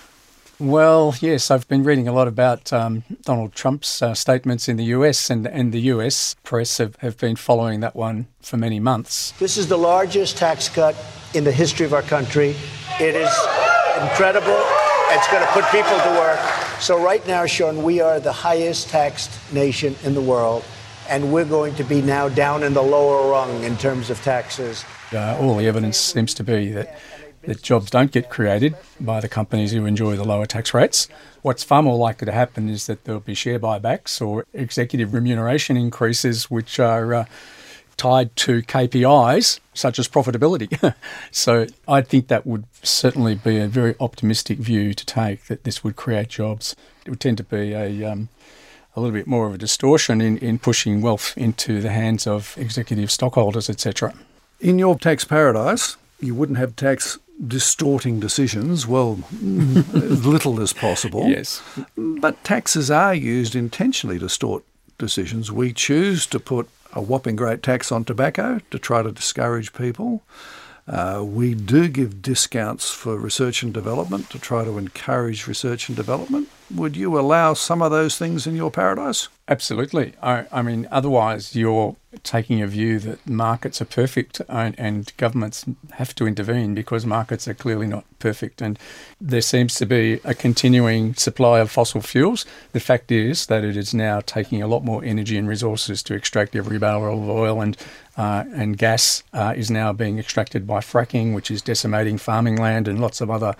Well, 0.63 1.13
yes, 1.19 1.51
I've 1.51 1.67
been 1.67 1.83
reading 1.83 2.07
a 2.07 2.13
lot 2.13 2.29
about 2.29 2.71
um, 2.71 3.03
Donald 3.23 3.53
Trump's 3.53 4.01
uh, 4.01 4.13
statements 4.13 4.69
in 4.69 4.77
the 4.77 4.85
US, 4.95 5.29
and, 5.29 5.45
and 5.45 5.73
the 5.73 5.81
US 5.91 6.37
press 6.43 6.77
have, 6.77 6.95
have 7.01 7.17
been 7.17 7.35
following 7.35 7.81
that 7.81 7.97
one 7.97 8.27
for 8.39 8.55
many 8.55 8.79
months. 8.79 9.31
This 9.39 9.57
is 9.57 9.67
the 9.67 9.77
largest 9.77 10.37
tax 10.37 10.69
cut 10.69 10.95
in 11.33 11.43
the 11.43 11.51
history 11.51 11.85
of 11.85 11.93
our 11.93 12.01
country. 12.01 12.55
It 12.97 13.13
is 13.13 13.29
incredible. 14.01 14.55
It's 15.09 15.27
going 15.29 15.43
to 15.45 15.51
put 15.51 15.65
people 15.65 15.99
to 15.99 16.11
work. 16.17 16.39
So, 16.79 16.97
right 17.03 17.27
now, 17.27 17.45
Sean, 17.45 17.83
we 17.83 17.99
are 17.99 18.21
the 18.21 18.31
highest 18.31 18.87
taxed 18.87 19.31
nation 19.51 19.97
in 20.05 20.13
the 20.13 20.21
world, 20.21 20.63
and 21.09 21.33
we're 21.33 21.43
going 21.43 21.75
to 21.75 21.83
be 21.83 22.01
now 22.01 22.29
down 22.29 22.63
in 22.63 22.73
the 22.73 22.81
lower 22.81 23.29
rung 23.29 23.65
in 23.65 23.75
terms 23.75 24.09
of 24.09 24.21
taxes. 24.21 24.85
Uh, 25.11 25.37
all 25.41 25.57
the 25.57 25.67
evidence 25.67 25.97
seems 25.97 26.33
to 26.35 26.43
be 26.45 26.71
that, 26.71 26.97
that 27.43 27.61
jobs 27.61 27.89
don't 27.89 28.11
get 28.11 28.29
created 28.29 28.75
by 28.99 29.19
the 29.19 29.29
companies 29.29 29.71
who 29.71 29.85
enjoy 29.85 30.15
the 30.15 30.23
lower 30.23 30.45
tax 30.45 30.73
rates. 30.73 31.07
What's 31.41 31.63
far 31.63 31.83
more 31.83 31.97
likely 31.97 32.25
to 32.25 32.31
happen 32.31 32.69
is 32.69 32.87
that 32.87 33.03
there'll 33.03 33.21
be 33.21 33.33
share 33.33 33.59
buybacks 33.59 34.25
or 34.25 34.45
executive 34.53 35.13
remuneration 35.13 35.77
increases, 35.77 36.49
which 36.49 36.79
are 36.79 37.13
uh, 37.13 37.25
tied 37.97 38.35
to 38.35 38.61
KPIs 38.61 39.59
such 39.73 39.99
as 39.99 40.07
profitability. 40.07 40.93
so 41.31 41.67
I 41.87 42.01
think 42.01 42.27
that 42.27 42.45
would 42.45 42.65
certainly 42.81 43.35
be 43.35 43.59
a 43.59 43.67
very 43.67 43.95
optimistic 43.99 44.59
view 44.59 44.93
to 44.93 45.05
take 45.05 45.45
that 45.45 45.63
this 45.63 45.83
would 45.83 45.95
create 45.95 46.29
jobs. 46.29 46.75
It 47.05 47.09
would 47.09 47.19
tend 47.19 47.37
to 47.37 47.43
be 47.43 47.73
a 47.73 48.11
um, 48.11 48.29
a 48.95 49.01
little 49.01 49.13
bit 49.13 49.27
more 49.27 49.47
of 49.47 49.55
a 49.55 49.57
distortion 49.57 50.21
in, 50.21 50.37
in 50.37 50.59
pushing 50.59 51.01
wealth 51.01 51.33
into 51.35 51.81
the 51.81 51.89
hands 51.89 52.27
of 52.27 52.55
executive 52.57 53.11
stockholders, 53.11 53.69
etc. 53.69 54.13
In 54.59 54.77
your 54.77 54.97
tax 54.97 55.25
paradise, 55.25 55.97
you 56.19 56.35
wouldn't 56.35 56.59
have 56.59 56.75
tax 56.75 57.17
distorting 57.45 58.19
decisions, 58.19 58.85
well, 58.87 59.19
as 59.33 60.25
little 60.25 60.61
as 60.61 60.73
possible. 60.73 61.27
Yes. 61.27 61.61
But 61.97 62.43
taxes 62.43 62.91
are 62.91 63.15
used 63.15 63.55
intentionally 63.55 64.17
to 64.19 64.25
distort 64.25 64.63
decisions. 64.97 65.51
We 65.51 65.73
choose 65.73 66.25
to 66.27 66.39
put 66.39 66.69
a 66.93 67.01
whopping 67.01 67.35
great 67.35 67.63
tax 67.63 67.91
on 67.91 68.05
tobacco 68.05 68.61
to 68.71 68.79
try 68.79 69.01
to 69.01 69.11
discourage 69.11 69.73
people. 69.73 70.23
Uh, 70.87 71.23
we 71.25 71.53
do 71.53 71.87
give 71.87 72.21
discounts 72.21 72.91
for 72.91 73.17
research 73.17 73.63
and 73.63 73.73
development 73.73 74.29
to 74.29 74.37
try 74.37 74.63
to 74.63 74.77
encourage 74.77 75.47
research 75.47 75.87
and 75.87 75.95
development. 75.95 76.49
Would 76.75 76.95
you 76.95 77.19
allow 77.19 77.53
some 77.53 77.81
of 77.81 77.91
those 77.91 78.17
things 78.17 78.47
in 78.47 78.55
your 78.55 78.71
paradise? 78.71 79.29
Absolutely. 79.47 80.13
I, 80.23 80.45
I 80.51 80.61
mean, 80.61 80.87
otherwise, 80.89 81.55
you're 81.55 81.95
taking 82.23 82.61
a 82.61 82.67
view 82.67 82.97
that 82.99 83.27
markets 83.27 83.81
are 83.81 83.85
perfect 83.85 84.41
and, 84.47 84.73
and 84.79 85.11
governments 85.17 85.65
have 85.93 86.15
to 86.15 86.25
intervene 86.25 86.73
because 86.73 87.05
markets 87.05 87.47
are 87.47 87.53
clearly 87.53 87.85
not 87.85 88.05
perfect. 88.19 88.61
And 88.61 88.79
there 89.19 89.41
seems 89.41 89.75
to 89.75 89.85
be 89.85 90.21
a 90.23 90.33
continuing 90.33 91.13
supply 91.15 91.59
of 91.59 91.69
fossil 91.69 92.01
fuels. 92.01 92.45
The 92.71 92.79
fact 92.79 93.11
is 93.11 93.47
that 93.47 93.63
it 93.63 93.75
is 93.75 93.93
now 93.93 94.21
taking 94.21 94.61
a 94.61 94.67
lot 94.67 94.83
more 94.83 95.03
energy 95.03 95.37
and 95.37 95.47
resources 95.47 96.01
to 96.03 96.13
extract 96.15 96.55
every 96.55 96.79
barrel 96.79 97.21
of 97.21 97.29
oil, 97.29 97.61
and 97.61 97.77
uh, 98.15 98.45
and 98.53 98.77
gas 98.77 99.23
uh, 99.33 99.53
is 99.57 99.71
now 99.71 99.91
being 99.91 100.19
extracted 100.19 100.65
by 100.67 100.79
fracking, 100.79 101.33
which 101.33 101.51
is 101.51 101.61
decimating 101.61 102.17
farming 102.17 102.55
land 102.55 102.87
and 102.87 103.01
lots 103.01 103.21
of 103.21 103.29
other 103.29 103.55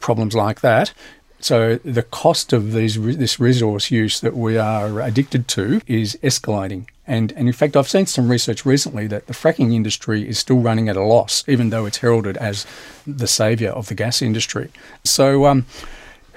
problems 0.00 0.34
like 0.34 0.60
that. 0.60 0.92
So 1.40 1.76
the 1.76 2.02
cost 2.02 2.52
of 2.52 2.72
these 2.72 3.00
this 3.00 3.38
resource 3.38 3.90
use 3.90 4.20
that 4.20 4.36
we 4.36 4.56
are 4.56 5.00
addicted 5.00 5.48
to 5.48 5.80
is 5.86 6.18
escalating. 6.22 6.86
And, 7.06 7.32
and 7.32 7.46
in 7.46 7.52
fact, 7.52 7.76
I've 7.76 7.88
seen 7.88 8.06
some 8.06 8.28
research 8.28 8.66
recently 8.66 9.06
that 9.06 9.26
the 9.26 9.32
fracking 9.32 9.72
industry 9.72 10.28
is 10.28 10.38
still 10.38 10.58
running 10.58 10.88
at 10.88 10.96
a 10.96 11.04
loss, 11.04 11.44
even 11.46 11.70
though 11.70 11.86
it's 11.86 11.98
heralded 11.98 12.36
as 12.38 12.66
the 13.06 13.28
saviour 13.28 13.70
of 13.72 13.86
the 13.86 13.94
gas 13.94 14.20
industry. 14.20 14.70
So, 15.04 15.46
um, 15.46 15.66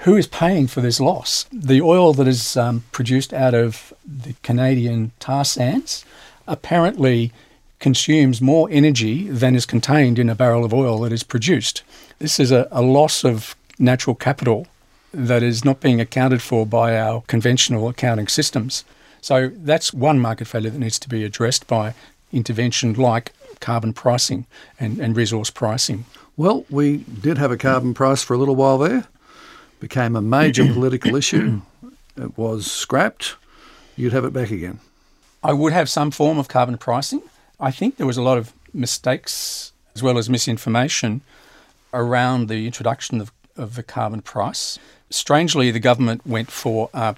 who 0.04 0.16
is 0.16 0.26
paying 0.26 0.66
for 0.66 0.80
this 0.80 1.00
loss? 1.00 1.44
The 1.52 1.82
oil 1.82 2.14
that 2.14 2.26
is 2.26 2.56
um, 2.56 2.84
produced 2.90 3.34
out 3.34 3.52
of 3.52 3.92
the 4.06 4.34
Canadian 4.42 5.12
tar 5.20 5.44
sands 5.44 6.06
apparently 6.46 7.32
consumes 7.80 8.40
more 8.40 8.68
energy 8.70 9.28
than 9.28 9.54
is 9.54 9.66
contained 9.66 10.18
in 10.18 10.30
a 10.30 10.34
barrel 10.34 10.64
of 10.64 10.72
oil 10.72 11.00
that 11.00 11.12
is 11.12 11.22
produced. 11.22 11.82
This 12.18 12.40
is 12.40 12.50
a, 12.50 12.66
a 12.70 12.80
loss 12.80 13.24
of 13.24 13.54
natural 13.78 14.14
capital 14.14 14.66
that 15.12 15.42
is 15.42 15.64
not 15.64 15.80
being 15.80 16.00
accounted 16.00 16.42
for 16.42 16.66
by 16.66 16.96
our 16.98 17.22
conventional 17.26 17.88
accounting 17.88 18.28
systems. 18.28 18.84
So 19.20 19.50
that's 19.54 19.92
one 19.92 20.18
market 20.18 20.46
failure 20.46 20.70
that 20.70 20.78
needs 20.78 20.98
to 21.00 21.08
be 21.08 21.24
addressed 21.24 21.66
by 21.66 21.94
intervention 22.32 22.94
like 22.94 23.32
carbon 23.60 23.92
pricing 23.92 24.46
and, 24.78 24.98
and 24.98 25.16
resource 25.16 25.50
pricing. 25.50 26.06
Well, 26.36 26.64
we 26.70 26.98
did 26.98 27.38
have 27.38 27.50
a 27.50 27.58
carbon 27.58 27.92
price 27.92 28.22
for 28.22 28.34
a 28.34 28.38
little 28.38 28.56
while 28.56 28.78
there. 28.78 29.06
Became 29.78 30.16
a 30.16 30.22
major 30.22 30.64
political 30.72 31.16
issue. 31.16 31.60
It 32.16 32.36
was 32.38 32.70
scrapped. 32.70 33.36
you'd 33.96 34.12
have 34.12 34.24
it 34.24 34.32
back 34.32 34.50
again. 34.50 34.80
I 35.42 35.52
would 35.52 35.72
have 35.72 35.88
some 35.88 36.10
form 36.10 36.38
of 36.38 36.48
carbon 36.48 36.78
pricing. 36.78 37.22
I 37.58 37.70
think 37.70 37.96
there 37.96 38.06
was 38.06 38.16
a 38.16 38.22
lot 38.22 38.38
of 38.38 38.52
mistakes 38.72 39.72
as 39.94 40.02
well 40.02 40.18
as 40.18 40.30
misinformation 40.30 41.22
around 41.92 42.48
the 42.48 42.66
introduction 42.66 43.20
of, 43.20 43.32
of 43.56 43.74
the 43.74 43.82
carbon 43.82 44.22
price. 44.22 44.78
Strangely, 45.10 45.70
the 45.70 45.80
government 45.80 46.26
went 46.26 46.50
for 46.50 46.88
a 46.94 47.16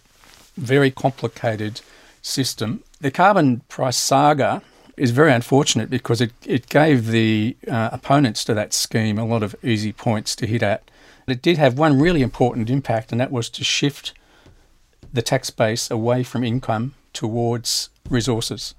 very 0.56 0.90
complicated 0.90 1.80
system. 2.22 2.82
The 3.00 3.11
carbon 3.11 3.61
price 3.68 3.96
saga 3.96 4.62
is 4.96 5.11
very 5.11 5.32
unfortunate 5.32 5.90
because 5.90 6.20
it, 6.20 6.32
it 6.44 6.68
gave 6.68 7.08
the 7.08 7.56
uh, 7.68 7.90
opponents 7.92 8.44
to 8.44 8.54
that 8.54 8.72
scheme 8.72 9.18
a 9.18 9.25
lot 9.25 9.42
of 9.42 9.54
easy 9.62 9.92
points 9.92 10.37
to 10.37 10.46
hit 10.46 10.62
at. 10.62 10.90
It 11.26 11.42
did 11.42 11.58
have 11.58 11.78
one 11.78 12.00
really 12.00 12.22
important 12.22 12.68
impact, 12.68 13.12
and 13.12 13.20
that 13.20 13.30
was 13.30 13.49
to 13.50 13.64
shift 13.64 14.12
the 15.12 15.22
tax 15.22 15.50
base 15.50 15.90
away 15.90 16.22
from 16.22 16.44
income 16.44 16.94
towards 17.12 17.90
resources. 18.08 18.75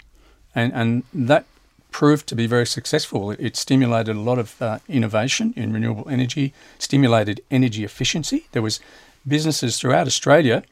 And, 0.55 0.73
and 0.73 1.03
that 1.13 1.45
proved 1.93 2.27
to 2.27 2.35
be 2.35 2.47
very 2.47 2.67
successful. 2.67 3.31
It 3.31 3.55
stimulated 3.55 4.17
a 4.17 4.19
lot 4.19 4.39
of 4.39 4.61
uh, 4.61 4.79
innovation 4.89 5.53
in 5.55 5.71
renewable 5.71 6.09
energy, 6.09 6.53
stimulated 6.77 7.39
energy 7.49 7.85
efficiency. 7.85 8.47
There 8.51 8.61
was 8.61 8.81
businesses 9.25 9.79
throughout 9.79 10.07
Australia 10.07 10.63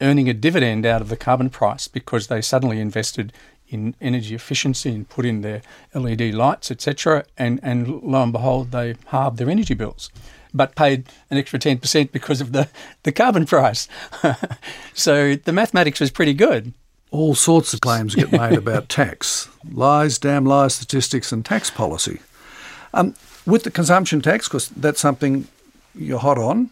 earning 0.00 0.28
a 0.28 0.34
dividend 0.34 0.86
out 0.86 1.00
of 1.00 1.08
the 1.08 1.16
carbon 1.16 1.50
price 1.50 1.88
because 1.88 2.28
they 2.28 2.40
suddenly 2.40 2.80
invested 2.80 3.32
in 3.68 3.94
energy 4.00 4.34
efficiency 4.34 4.90
and 4.90 5.08
put 5.08 5.26
in 5.26 5.40
their 5.40 5.62
LED 5.94 6.32
lights, 6.34 6.70
etc. 6.70 7.24
And, 7.36 7.58
and 7.62 8.02
lo 8.02 8.22
and 8.22 8.32
behold, 8.32 8.70
they 8.70 8.94
halved 9.06 9.38
their 9.38 9.50
energy 9.50 9.74
bills, 9.74 10.10
but 10.54 10.76
paid 10.76 11.08
an 11.30 11.38
extra 11.38 11.58
10% 11.58 12.12
because 12.12 12.40
of 12.40 12.52
the, 12.52 12.68
the 13.02 13.12
carbon 13.12 13.44
price. 13.44 13.88
so 14.94 15.34
the 15.34 15.52
mathematics 15.52 16.00
was 16.00 16.10
pretty 16.10 16.34
good. 16.34 16.72
All 17.10 17.34
sorts 17.34 17.72
of 17.72 17.80
claims 17.80 18.14
get 18.14 18.32
made 18.32 18.58
about 18.64 18.88
tax 18.88 19.48
lies, 19.70 20.18
damn 20.18 20.44
lies, 20.44 20.74
statistics, 20.74 21.32
and 21.32 21.44
tax 21.44 21.70
policy. 21.70 22.20
Um, 22.92 23.14
with 23.46 23.64
the 23.64 23.70
consumption 23.70 24.20
tax, 24.20 24.48
because 24.48 24.68
that's 24.68 25.00
something 25.00 25.48
you're 25.94 26.18
hot 26.18 26.38
on, 26.38 26.70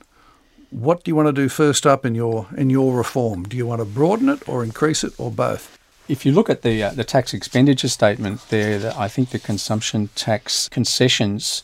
what 0.70 1.04
do 1.04 1.10
you 1.10 1.16
want 1.16 1.26
to 1.28 1.32
do 1.32 1.48
first 1.48 1.86
up 1.86 2.04
in 2.04 2.14
your 2.14 2.46
in 2.56 2.70
your 2.70 2.96
reform? 2.96 3.44
Do 3.44 3.56
you 3.56 3.66
want 3.66 3.80
to 3.80 3.84
broaden 3.84 4.28
it 4.28 4.48
or 4.48 4.62
increase 4.62 5.04
it 5.04 5.14
or 5.18 5.30
both? 5.30 5.78
If 6.08 6.24
you 6.24 6.32
look 6.32 6.50
at 6.50 6.62
the 6.62 6.82
uh, 6.82 6.90
the 6.90 7.04
tax 7.04 7.32
expenditure 7.32 7.88
statement 7.88 8.48
there, 8.48 8.78
the, 8.78 8.98
I 8.98 9.08
think 9.08 9.30
the 9.30 9.38
consumption 9.38 10.10
tax 10.14 10.68
concessions 10.68 11.62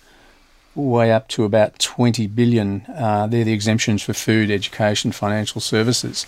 way 0.75 1.13
up 1.13 1.29
to 1.29 1.45
about 1.45 1.79
20 1.79 2.27
billion. 2.29 2.83
Uh, 2.89 3.27
they're 3.27 3.45
the 3.45 3.53
exemptions 3.53 4.03
for 4.03 4.15
food, 4.15 4.51
education, 4.51 5.13
financial 5.13 5.61
services. 5.61 6.27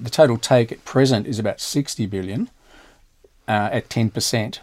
The 0.00 0.10
total 0.10 0.38
take 0.38 0.72
at 0.72 0.84
present 0.84 1.26
is 1.26 1.38
about 1.38 1.60
60 1.60 2.06
billion 2.06 2.48
uh, 3.46 3.68
at 3.72 3.88
10%. 3.90 4.60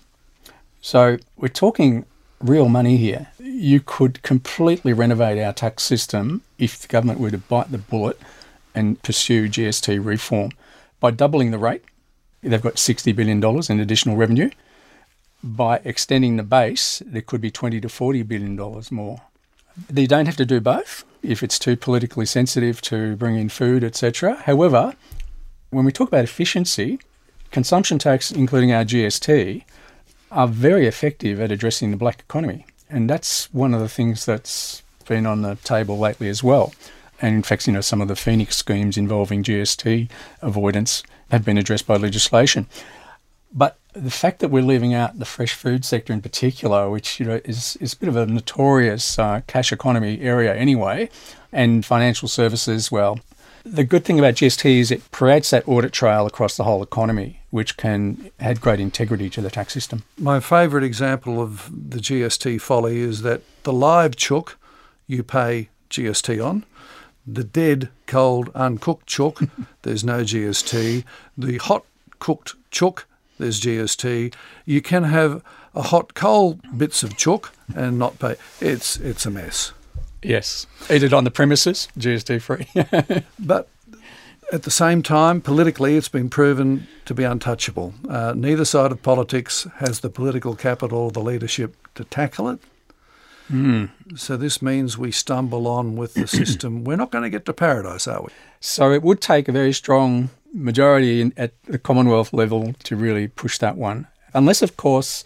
So 0.82 1.18
we're 1.36 1.48
talking 1.50 2.06
real 2.40 2.70
money 2.70 2.98
here. 2.98 3.28
You 3.40 3.80
could 3.80 4.24
completely 4.24 4.94
renovate 4.94 5.38
our 5.38 5.54
tax 5.54 5.84
system 5.84 6.42
if 6.58 6.80
the 6.80 6.88
government 6.88 7.20
were 7.20 7.32
to 7.32 7.38
bite 7.38 7.72
the 7.72 7.78
bullet 7.78 8.20
and 8.74 9.02
pursue 9.04 9.48
GST 9.48 10.04
reform. 10.04 10.52
By 11.00 11.12
doubling 11.12 11.52
the 11.52 11.60
rate, 11.60 11.84
they've 12.42 12.62
got 12.62 12.76
$60 12.76 13.16
billion 13.16 13.44
in 13.70 13.80
additional 13.80 14.16
revenue. 14.16 14.50
By 15.44 15.82
extending 15.84 16.38
the 16.38 16.44
base, 16.44 17.02
there 17.06 17.22
could 17.22 17.42
be 17.42 17.52
20 17.52 17.80
to 17.82 17.88
$40 17.88 18.28
billion 18.28 18.56
more. 18.92 19.22
You 19.94 20.08
don't 20.08 20.26
have 20.26 20.38
to 20.38 20.46
do 20.46 20.60
both 20.60 21.06
if 21.22 21.44
it's 21.44 21.60
too 21.60 21.76
politically 21.76 22.26
sensitive 22.26 22.82
to 22.82 23.16
bring 23.16 23.38
in 23.38 23.50
food, 23.50 23.84
etc. 23.84 24.36
However, 24.36 24.96
when 25.70 25.86
we 25.86 25.92
talk 25.92 26.08
about 26.08 26.24
efficiency, 26.24 27.00
consumption 27.52 28.00
tax, 28.00 28.32
including 28.32 28.72
our 28.72 28.84
GST, 28.84 29.64
are 30.32 30.48
very 30.48 30.88
effective 30.88 31.40
at 31.40 31.52
addressing 31.52 31.92
the 31.92 31.98
black 31.98 32.20
economy. 32.20 32.66
And 32.90 33.10
that's 33.10 33.54
one 33.54 33.74
of 33.74 33.82
the 33.82 33.90
things 33.90 34.26
that's 34.26 34.84
been 35.08 35.26
on 35.26 35.42
the 35.42 35.56
table 35.56 35.98
lately 35.98 36.30
as 36.30 36.44
well. 36.44 36.74
And 37.22 37.36
in 37.36 37.44
fact, 37.44 37.68
you 37.68 37.74
know, 37.74 37.82
some 37.82 38.02
of 38.02 38.08
the 38.08 38.16
Phoenix 38.16 38.58
schemes 38.58 38.98
involving 38.98 39.44
GST 39.44 40.10
avoidance 40.42 41.04
have 41.32 41.44
been 41.44 41.58
addressed 41.58 41.88
by 41.88 41.98
legislation. 41.98 42.68
But 43.54 43.78
the 43.94 44.12
fact 44.12 44.40
that 44.40 44.50
we're 44.50 44.64
leaving 44.64 44.94
out 44.94 45.18
the 45.18 45.26
fresh 45.26 45.54
food 45.54 45.84
sector 45.84 46.14
in 46.14 46.22
particular, 46.22 46.90
which 46.90 47.20
you 47.20 47.26
know 47.26 47.42
is, 47.46 47.76
is 47.78 47.94
a 47.94 47.98
bit 47.98 48.10
of 48.10 48.16
a 48.16 48.26
notorious 48.26 49.18
uh, 49.18 49.42
cash 49.48 49.72
economy 49.72 50.20
area 50.22 50.54
anyway, 50.54 51.10
and 51.52 51.86
financial 51.86 52.28
services, 52.28 52.92
well, 52.92 53.20
the 53.68 53.84
good 53.84 54.06
thing 54.06 54.20
about 54.20 54.36
GST 54.36 54.80
is 54.80 54.92
it 54.92 55.12
creates 55.12 55.50
that 55.50 55.68
audit 55.68 55.92
trail 55.92 56.26
across 56.26 56.58
the 56.58 56.64
whole 56.64 56.82
economy, 56.82 57.42
which 57.50 57.78
can 57.78 58.32
add 58.40 58.62
great 58.62 58.80
integrity 58.80 59.30
to 59.32 59.42
the 59.42 59.50
tax 59.50 59.74
system. 59.74 60.04
My 60.18 60.40
favourite 60.40 60.86
example 60.86 61.42
of 61.42 61.70
the 61.72 62.00
GST 62.00 62.62
folly 62.62 63.00
is 63.00 63.22
that 63.22 63.42
the 63.64 63.74
live 63.74 64.16
chook 64.16 64.58
you 65.06 65.24
pay 65.24 65.70
GST 65.90 66.44
on. 66.44 66.66
The 67.26 67.44
dead, 67.44 67.90
cold, 68.06 68.50
uncooked 68.56 69.08
chook, 69.08 69.42
there's 69.82 70.04
no 70.04 70.22
GST. 70.22 71.04
The 71.38 71.58
hot 71.58 71.86
cooked 72.20 72.56
chook, 72.72 73.08
there's 73.38 73.60
GST. 73.60 74.34
You 74.66 74.82
can 74.82 75.04
have 75.04 75.44
a 75.76 75.84
hot 75.84 76.14
coal 76.14 76.60
bits 76.76 77.04
of 77.04 77.18
chook 77.18 77.54
and 77.76 78.00
not 78.00 78.18
pay. 78.18 78.36
It's 78.60 78.98
it's 78.98 79.26
a 79.26 79.30
mess. 79.30 79.74
Yes. 80.22 80.68
Eat 80.90 81.04
it 81.04 81.14
on 81.14 81.24
the 81.24 81.32
premises, 81.32 81.88
GST 81.98 82.42
free. 82.42 82.68
but 83.40 83.70
at 84.52 84.64
the 84.64 84.72
same 84.72 85.04
time, 85.04 85.42
politically, 85.42 85.98
it's 85.98 86.10
been 86.10 86.30
proven 86.30 86.88
to 87.06 87.14
be 87.14 87.24
untouchable. 87.24 87.94
Uh, 88.10 88.34
neither 88.36 88.66
side 88.66 88.92
of 88.92 89.02
politics 89.02 89.68
has 89.78 90.00
the 90.00 90.10
political 90.10 90.56
capital 90.56 91.00
or 91.00 91.12
the 91.12 91.22
leadership 91.22 91.76
to 91.96 92.04
tackle 92.06 92.50
it. 92.50 92.60
Mm. 93.52 93.90
So 94.16 94.38
this 94.38 94.62
means 94.62 94.98
we 94.98 95.12
stumble 95.12 95.68
on 95.68 95.96
with 95.96 96.14
the 96.14 96.28
system. 96.40 96.84
We're 96.84 96.98
not 96.98 97.12
going 97.12 97.24
to 97.24 97.30
get 97.30 97.46
to 97.46 97.54
paradise, 97.54 98.08
are 98.08 98.22
we? 98.22 98.30
So 98.60 98.92
it 98.92 99.04
would 99.04 99.22
take 99.22 99.48
a 99.48 99.52
very 99.52 99.74
strong 99.74 100.30
majority 100.54 101.22
in, 101.22 101.34
at 101.38 101.52
the 101.66 101.80
Commonwealth 101.80 102.34
level 102.34 102.74
to 102.84 102.96
really 102.96 103.28
push 103.28 103.58
that 103.60 103.78
one. 103.78 104.08
Unless, 104.34 104.62
of 104.62 104.78
course, 104.78 105.24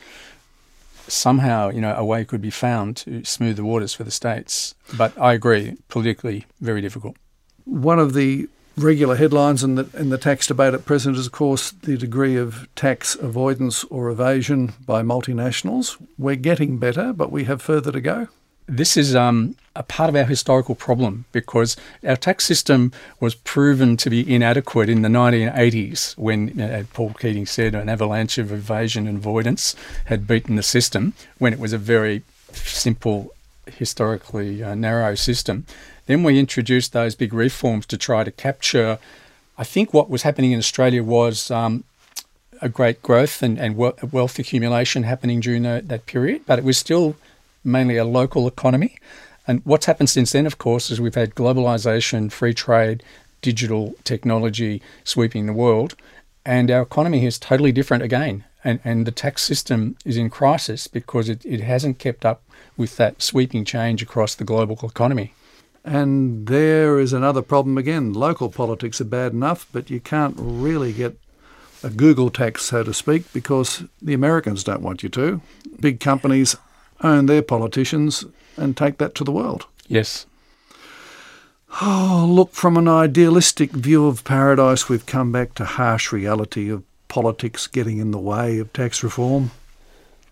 somehow, 1.11 1.69
you 1.69 1.81
know, 1.81 1.93
a 1.95 2.05
way 2.05 2.25
could 2.25 2.41
be 2.41 2.49
found 2.49 2.97
to 2.97 3.23
smooth 3.23 3.57
the 3.57 3.63
waters 3.63 3.93
for 3.93 4.03
the 4.03 4.11
states. 4.11 4.75
But 4.97 5.17
I 5.19 5.33
agree, 5.33 5.77
politically, 5.89 6.45
very 6.59 6.81
difficult. 6.81 7.15
One 7.65 7.99
of 7.99 8.13
the 8.13 8.47
regular 8.77 9.15
headlines 9.15 9.63
in 9.63 9.75
the 9.75 9.87
in 9.93 10.09
the 10.09 10.17
tax 10.17 10.47
debate 10.47 10.73
at 10.73 10.85
present 10.85 11.17
is, 11.17 11.27
of 11.27 11.31
course, 11.31 11.71
the 11.71 11.97
degree 11.97 12.35
of 12.37 12.67
tax 12.75 13.15
avoidance 13.15 13.83
or 13.85 14.09
evasion 14.09 14.73
by 14.85 15.01
multinationals. 15.01 15.97
We're 16.17 16.35
getting 16.35 16.77
better, 16.77 17.13
but 17.13 17.31
we 17.31 17.43
have 17.45 17.61
further 17.61 17.91
to 17.91 18.01
go. 18.01 18.27
This 18.67 18.95
is 18.95 19.15
um, 19.15 19.55
a 19.75 19.83
part 19.83 20.09
of 20.09 20.15
our 20.15 20.25
historical 20.25 20.75
problem 20.75 21.25
because 21.31 21.77
our 22.05 22.15
tax 22.15 22.45
system 22.45 22.91
was 23.19 23.35
proven 23.35 23.97
to 23.97 24.09
be 24.09 24.33
inadequate 24.33 24.89
in 24.89 25.01
the 25.01 25.09
1980s 25.09 26.17
when, 26.17 26.59
as 26.59 26.87
Paul 26.87 27.13
Keating 27.13 27.45
said, 27.45 27.73
an 27.73 27.89
avalanche 27.89 28.37
of 28.37 28.51
evasion 28.51 29.07
and 29.07 29.17
avoidance 29.17 29.75
had 30.05 30.27
beaten 30.27 30.55
the 30.55 30.63
system 30.63 31.13
when 31.37 31.53
it 31.53 31.59
was 31.59 31.73
a 31.73 31.77
very 31.77 32.23
simple, 32.51 33.33
historically 33.65 34.61
uh, 34.63 34.75
narrow 34.75 35.15
system. 35.15 35.65
Then 36.05 36.23
we 36.23 36.37
introduced 36.37 36.91
those 36.91 37.15
big 37.15 37.33
reforms 37.33 37.85
to 37.87 37.97
try 37.97 38.23
to 38.23 38.31
capture. 38.31 38.99
I 39.57 39.63
think 39.63 39.93
what 39.93 40.09
was 40.09 40.23
happening 40.23 40.51
in 40.51 40.59
Australia 40.59 41.03
was 41.03 41.49
um, 41.49 41.85
a 42.61 42.67
great 42.67 43.01
growth 43.01 43.41
and, 43.41 43.57
and 43.57 43.77
wealth 43.77 44.37
accumulation 44.37 45.03
happening 45.03 45.39
during 45.39 45.63
that 45.63 46.05
period, 46.05 46.41
but 46.45 46.59
it 46.59 46.65
was 46.65 46.77
still 46.77 47.15
mainly 47.63 47.97
a 47.97 48.05
local 48.05 48.47
economy. 48.47 48.97
And 49.47 49.61
what's 49.65 49.85
happened 49.85 50.09
since 50.09 50.31
then, 50.31 50.45
of 50.45 50.57
course, 50.57 50.91
is 50.91 51.01
we've 51.01 51.15
had 51.15 51.35
globalization, 51.35 52.31
free 52.31 52.53
trade, 52.53 53.03
digital 53.41 53.95
technology 54.03 54.81
sweeping 55.03 55.45
the 55.45 55.53
world, 55.53 55.95
and 56.45 56.69
our 56.71 56.81
economy 56.81 57.25
is 57.25 57.39
totally 57.39 57.71
different 57.71 58.03
again. 58.03 58.45
And, 58.63 58.79
and 58.83 59.07
the 59.07 59.11
tax 59.11 59.41
system 59.41 59.97
is 60.05 60.17
in 60.17 60.29
crisis 60.29 60.87
because 60.87 61.29
it, 61.29 61.43
it 61.45 61.61
hasn't 61.61 61.97
kept 61.97 62.25
up 62.25 62.43
with 62.77 62.97
that 62.97 63.21
sweeping 63.21 63.65
change 63.65 64.03
across 64.03 64.35
the 64.35 64.43
global 64.43 64.77
economy. 64.83 65.33
And 65.83 66.45
there 66.45 66.99
is 66.99 67.11
another 67.11 67.41
problem 67.41 67.77
again. 67.77 68.13
Local 68.13 68.49
politics 68.49 69.01
are 69.01 69.05
bad 69.05 69.33
enough, 69.33 69.67
but 69.71 69.89
you 69.89 69.99
can't 69.99 70.35
really 70.37 70.93
get 70.93 71.17
a 71.83 71.89
Google 71.89 72.29
tax, 72.29 72.63
so 72.63 72.83
to 72.83 72.93
speak, 72.93 73.33
because 73.33 73.83
the 73.99 74.13
Americans 74.13 74.63
don't 74.63 74.83
want 74.83 75.01
you 75.01 75.09
to. 75.09 75.41
Big 75.79 75.99
companies 75.99 76.55
own 77.03 77.25
their 77.25 77.41
politicians 77.41 78.25
and 78.57 78.75
take 78.75 78.97
that 78.97 79.15
to 79.15 79.23
the 79.23 79.31
world. 79.31 79.65
Yes. 79.87 80.25
Oh, 81.79 82.27
look, 82.29 82.51
from 82.51 82.75
an 82.75 82.87
idealistic 82.87 83.71
view 83.71 84.07
of 84.07 84.23
paradise, 84.23 84.89
we've 84.89 85.05
come 85.05 85.31
back 85.31 85.53
to 85.55 85.65
harsh 85.65 86.11
reality 86.11 86.69
of 86.69 86.83
politics 87.07 87.67
getting 87.67 87.97
in 87.97 88.11
the 88.11 88.19
way 88.19 88.59
of 88.59 88.73
tax 88.73 89.03
reform. 89.03 89.51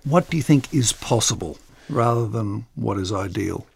What 0.03 0.29
do 0.29 0.37
you 0.37 0.43
think 0.43 0.73
is 0.73 0.91
possible 0.91 1.57
rather 1.89 2.27
than 2.27 2.65
what 2.75 2.97
is 2.97 3.11
ideal? 3.11 3.67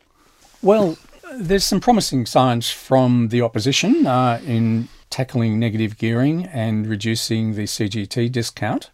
Well, 0.62 0.98
there's 1.34 1.64
some 1.66 1.82
promising 1.82 2.26
signs 2.26 2.70
from 2.70 3.30
the 3.30 3.42
opposition 3.42 4.06
uh, 4.06 4.40
in 4.46 4.88
tackling 5.10 5.60
negative 5.60 5.98
gearing 5.98 6.46
and 6.46 6.88
reducing 6.88 7.56
the 7.56 7.64
CGT 7.64 8.32
discount. 8.32 8.90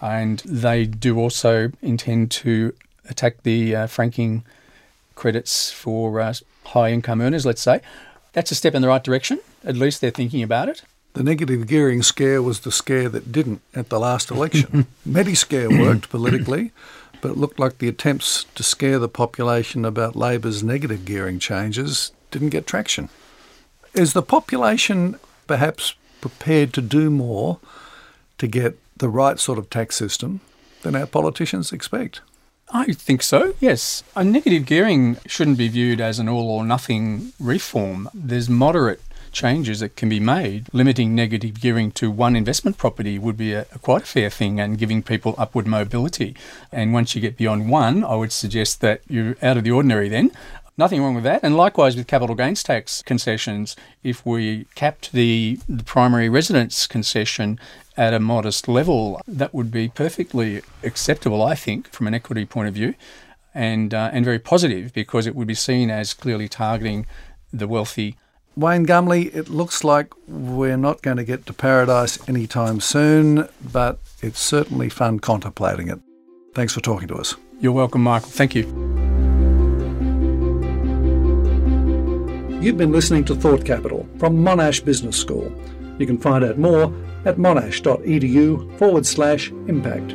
And 0.00 0.40
they 0.40 0.84
do 0.84 1.18
also 1.18 1.72
intend 1.80 2.30
to 2.32 2.74
attack 3.08 3.42
the 3.42 3.74
uh, 3.74 3.86
franking 3.86 4.44
credits 5.14 5.70
for 5.70 6.20
uh, 6.20 6.34
high 6.64 6.90
income 6.90 7.20
earners, 7.20 7.46
let's 7.46 7.62
say. 7.62 7.80
That's 8.32 8.50
a 8.50 8.54
step 8.54 8.74
in 8.74 8.82
the 8.82 8.88
right 8.88 9.02
direction. 9.02 9.40
At 9.64 9.76
least 9.76 10.00
they're 10.00 10.10
thinking 10.10 10.42
about 10.42 10.68
it. 10.68 10.82
The 11.14 11.22
negative 11.22 11.66
gearing 11.66 12.02
scare 12.02 12.42
was 12.42 12.60
the 12.60 12.70
scare 12.70 13.08
that 13.08 13.32
didn't 13.32 13.62
at 13.74 13.88
the 13.88 13.98
last 13.98 14.30
election. 14.30 14.86
Mediscare 15.08 15.80
worked 15.80 16.10
politically, 16.10 16.72
but 17.22 17.30
it 17.30 17.38
looked 17.38 17.58
like 17.58 17.78
the 17.78 17.88
attempts 17.88 18.44
to 18.54 18.62
scare 18.62 18.98
the 18.98 19.08
population 19.08 19.86
about 19.86 20.14
Labor's 20.14 20.62
negative 20.62 21.06
gearing 21.06 21.38
changes 21.38 22.12
didn't 22.30 22.50
get 22.50 22.66
traction. 22.66 23.08
Is 23.94 24.12
the 24.12 24.22
population 24.22 25.18
perhaps 25.46 25.94
prepared 26.20 26.74
to 26.74 26.82
do 26.82 27.08
more 27.08 27.58
to 28.36 28.46
get 28.46 28.78
the 28.94 29.08
right 29.08 29.38
sort 29.40 29.58
of 29.58 29.70
tax 29.70 29.96
system 29.96 30.40
than 30.82 30.94
our 30.94 31.06
politicians 31.06 31.72
expect? 31.72 32.20
I 32.72 32.92
think 32.92 33.22
so, 33.22 33.54
yes. 33.60 34.02
A 34.16 34.24
negative 34.24 34.66
gearing 34.66 35.18
shouldn't 35.26 35.58
be 35.58 35.68
viewed 35.68 36.00
as 36.00 36.18
an 36.18 36.28
all 36.28 36.50
or 36.50 36.64
nothing 36.64 37.32
reform. 37.38 38.10
There's 38.12 38.48
moderate 38.48 39.00
changes 39.30 39.80
that 39.80 39.96
can 39.96 40.08
be 40.08 40.18
made. 40.18 40.66
Limiting 40.72 41.14
negative 41.14 41.60
gearing 41.60 41.92
to 41.92 42.10
one 42.10 42.34
investment 42.34 42.78
property 42.78 43.18
would 43.18 43.36
be 43.36 43.52
a, 43.52 43.66
a, 43.72 43.78
quite 43.78 44.02
a 44.02 44.06
fair 44.06 44.30
thing 44.30 44.58
and 44.58 44.78
giving 44.78 45.02
people 45.02 45.34
upward 45.38 45.66
mobility. 45.66 46.34
And 46.72 46.92
once 46.92 47.14
you 47.14 47.20
get 47.20 47.36
beyond 47.36 47.70
one, 47.70 48.02
I 48.02 48.16
would 48.16 48.32
suggest 48.32 48.80
that 48.80 49.02
you're 49.08 49.36
out 49.42 49.58
of 49.58 49.64
the 49.64 49.70
ordinary 49.70 50.08
then. 50.08 50.32
Nothing 50.78 51.02
wrong 51.02 51.14
with 51.14 51.24
that. 51.24 51.40
And 51.42 51.56
likewise 51.56 51.96
with 51.96 52.06
capital 52.06 52.36
gains 52.36 52.62
tax 52.62 53.02
concessions, 53.02 53.76
if 54.02 54.26
we 54.26 54.66
capped 54.74 55.12
the, 55.12 55.58
the 55.68 55.84
primary 55.84 56.28
residence 56.28 56.86
concession 56.86 57.58
at 57.96 58.12
a 58.12 58.20
modest 58.20 58.68
level, 58.68 59.20
that 59.26 59.54
would 59.54 59.70
be 59.70 59.88
perfectly 59.88 60.60
acceptable, 60.82 61.42
I 61.42 61.54
think, 61.54 61.90
from 61.92 62.06
an 62.06 62.14
equity 62.14 62.44
point 62.44 62.68
of 62.68 62.74
view, 62.74 62.94
and 63.54 63.94
uh, 63.94 64.10
and 64.12 64.22
very 64.22 64.38
positive 64.38 64.92
because 64.92 65.26
it 65.26 65.34
would 65.34 65.46
be 65.46 65.54
seen 65.54 65.90
as 65.90 66.12
clearly 66.12 66.46
targeting 66.48 67.06
the 67.52 67.66
wealthy. 67.66 68.16
Wayne 68.54 68.86
Gumley, 68.86 69.34
it 69.34 69.48
looks 69.48 69.84
like 69.84 70.12
we're 70.26 70.78
not 70.78 71.02
going 71.02 71.18
to 71.18 71.24
get 71.24 71.46
to 71.46 71.52
paradise 71.52 72.26
anytime 72.28 72.80
soon, 72.80 73.48
but 73.72 73.98
it's 74.22 74.40
certainly 74.40 74.88
fun 74.88 75.20
contemplating 75.20 75.88
it. 75.88 76.00
Thanks 76.54 76.74
for 76.74 76.80
talking 76.80 77.08
to 77.08 77.16
us. 77.16 77.34
You're 77.60 77.72
welcome, 77.72 78.02
Michael. 78.02 78.30
Thank 78.30 78.54
you. 78.54 79.05
You've 82.60 82.78
been 82.78 82.90
listening 82.90 83.24
to 83.26 83.34
Thought 83.34 83.64
Capital 83.64 84.08
from 84.18 84.38
Monash 84.38 84.84
Business 84.84 85.16
School. 85.16 85.52
You 85.98 86.06
can 86.06 86.18
find 86.18 86.42
out 86.42 86.58
more 86.58 86.84
at 87.24 87.36
monash.edu 87.36 88.78
forward 88.78 89.06
slash 89.06 89.50
impact. 89.68 90.12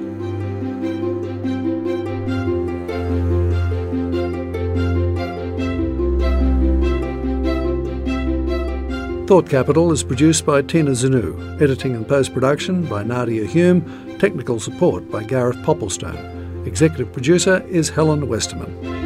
Thought 9.27 9.49
Capital 9.49 9.91
is 9.93 10.03
produced 10.03 10.45
by 10.45 10.61
Tina 10.61 10.91
Zanu, 10.91 11.61
editing 11.61 11.95
and 11.95 12.05
post 12.05 12.33
production 12.33 12.85
by 12.85 13.03
Nadia 13.03 13.45
Hume, 13.45 14.17
technical 14.19 14.59
support 14.59 15.09
by 15.09 15.23
Gareth 15.23 15.57
Popplestone. 15.57 16.67
Executive 16.67 17.13
producer 17.13 17.65
is 17.69 17.87
Helen 17.89 18.27
Westerman. 18.27 19.00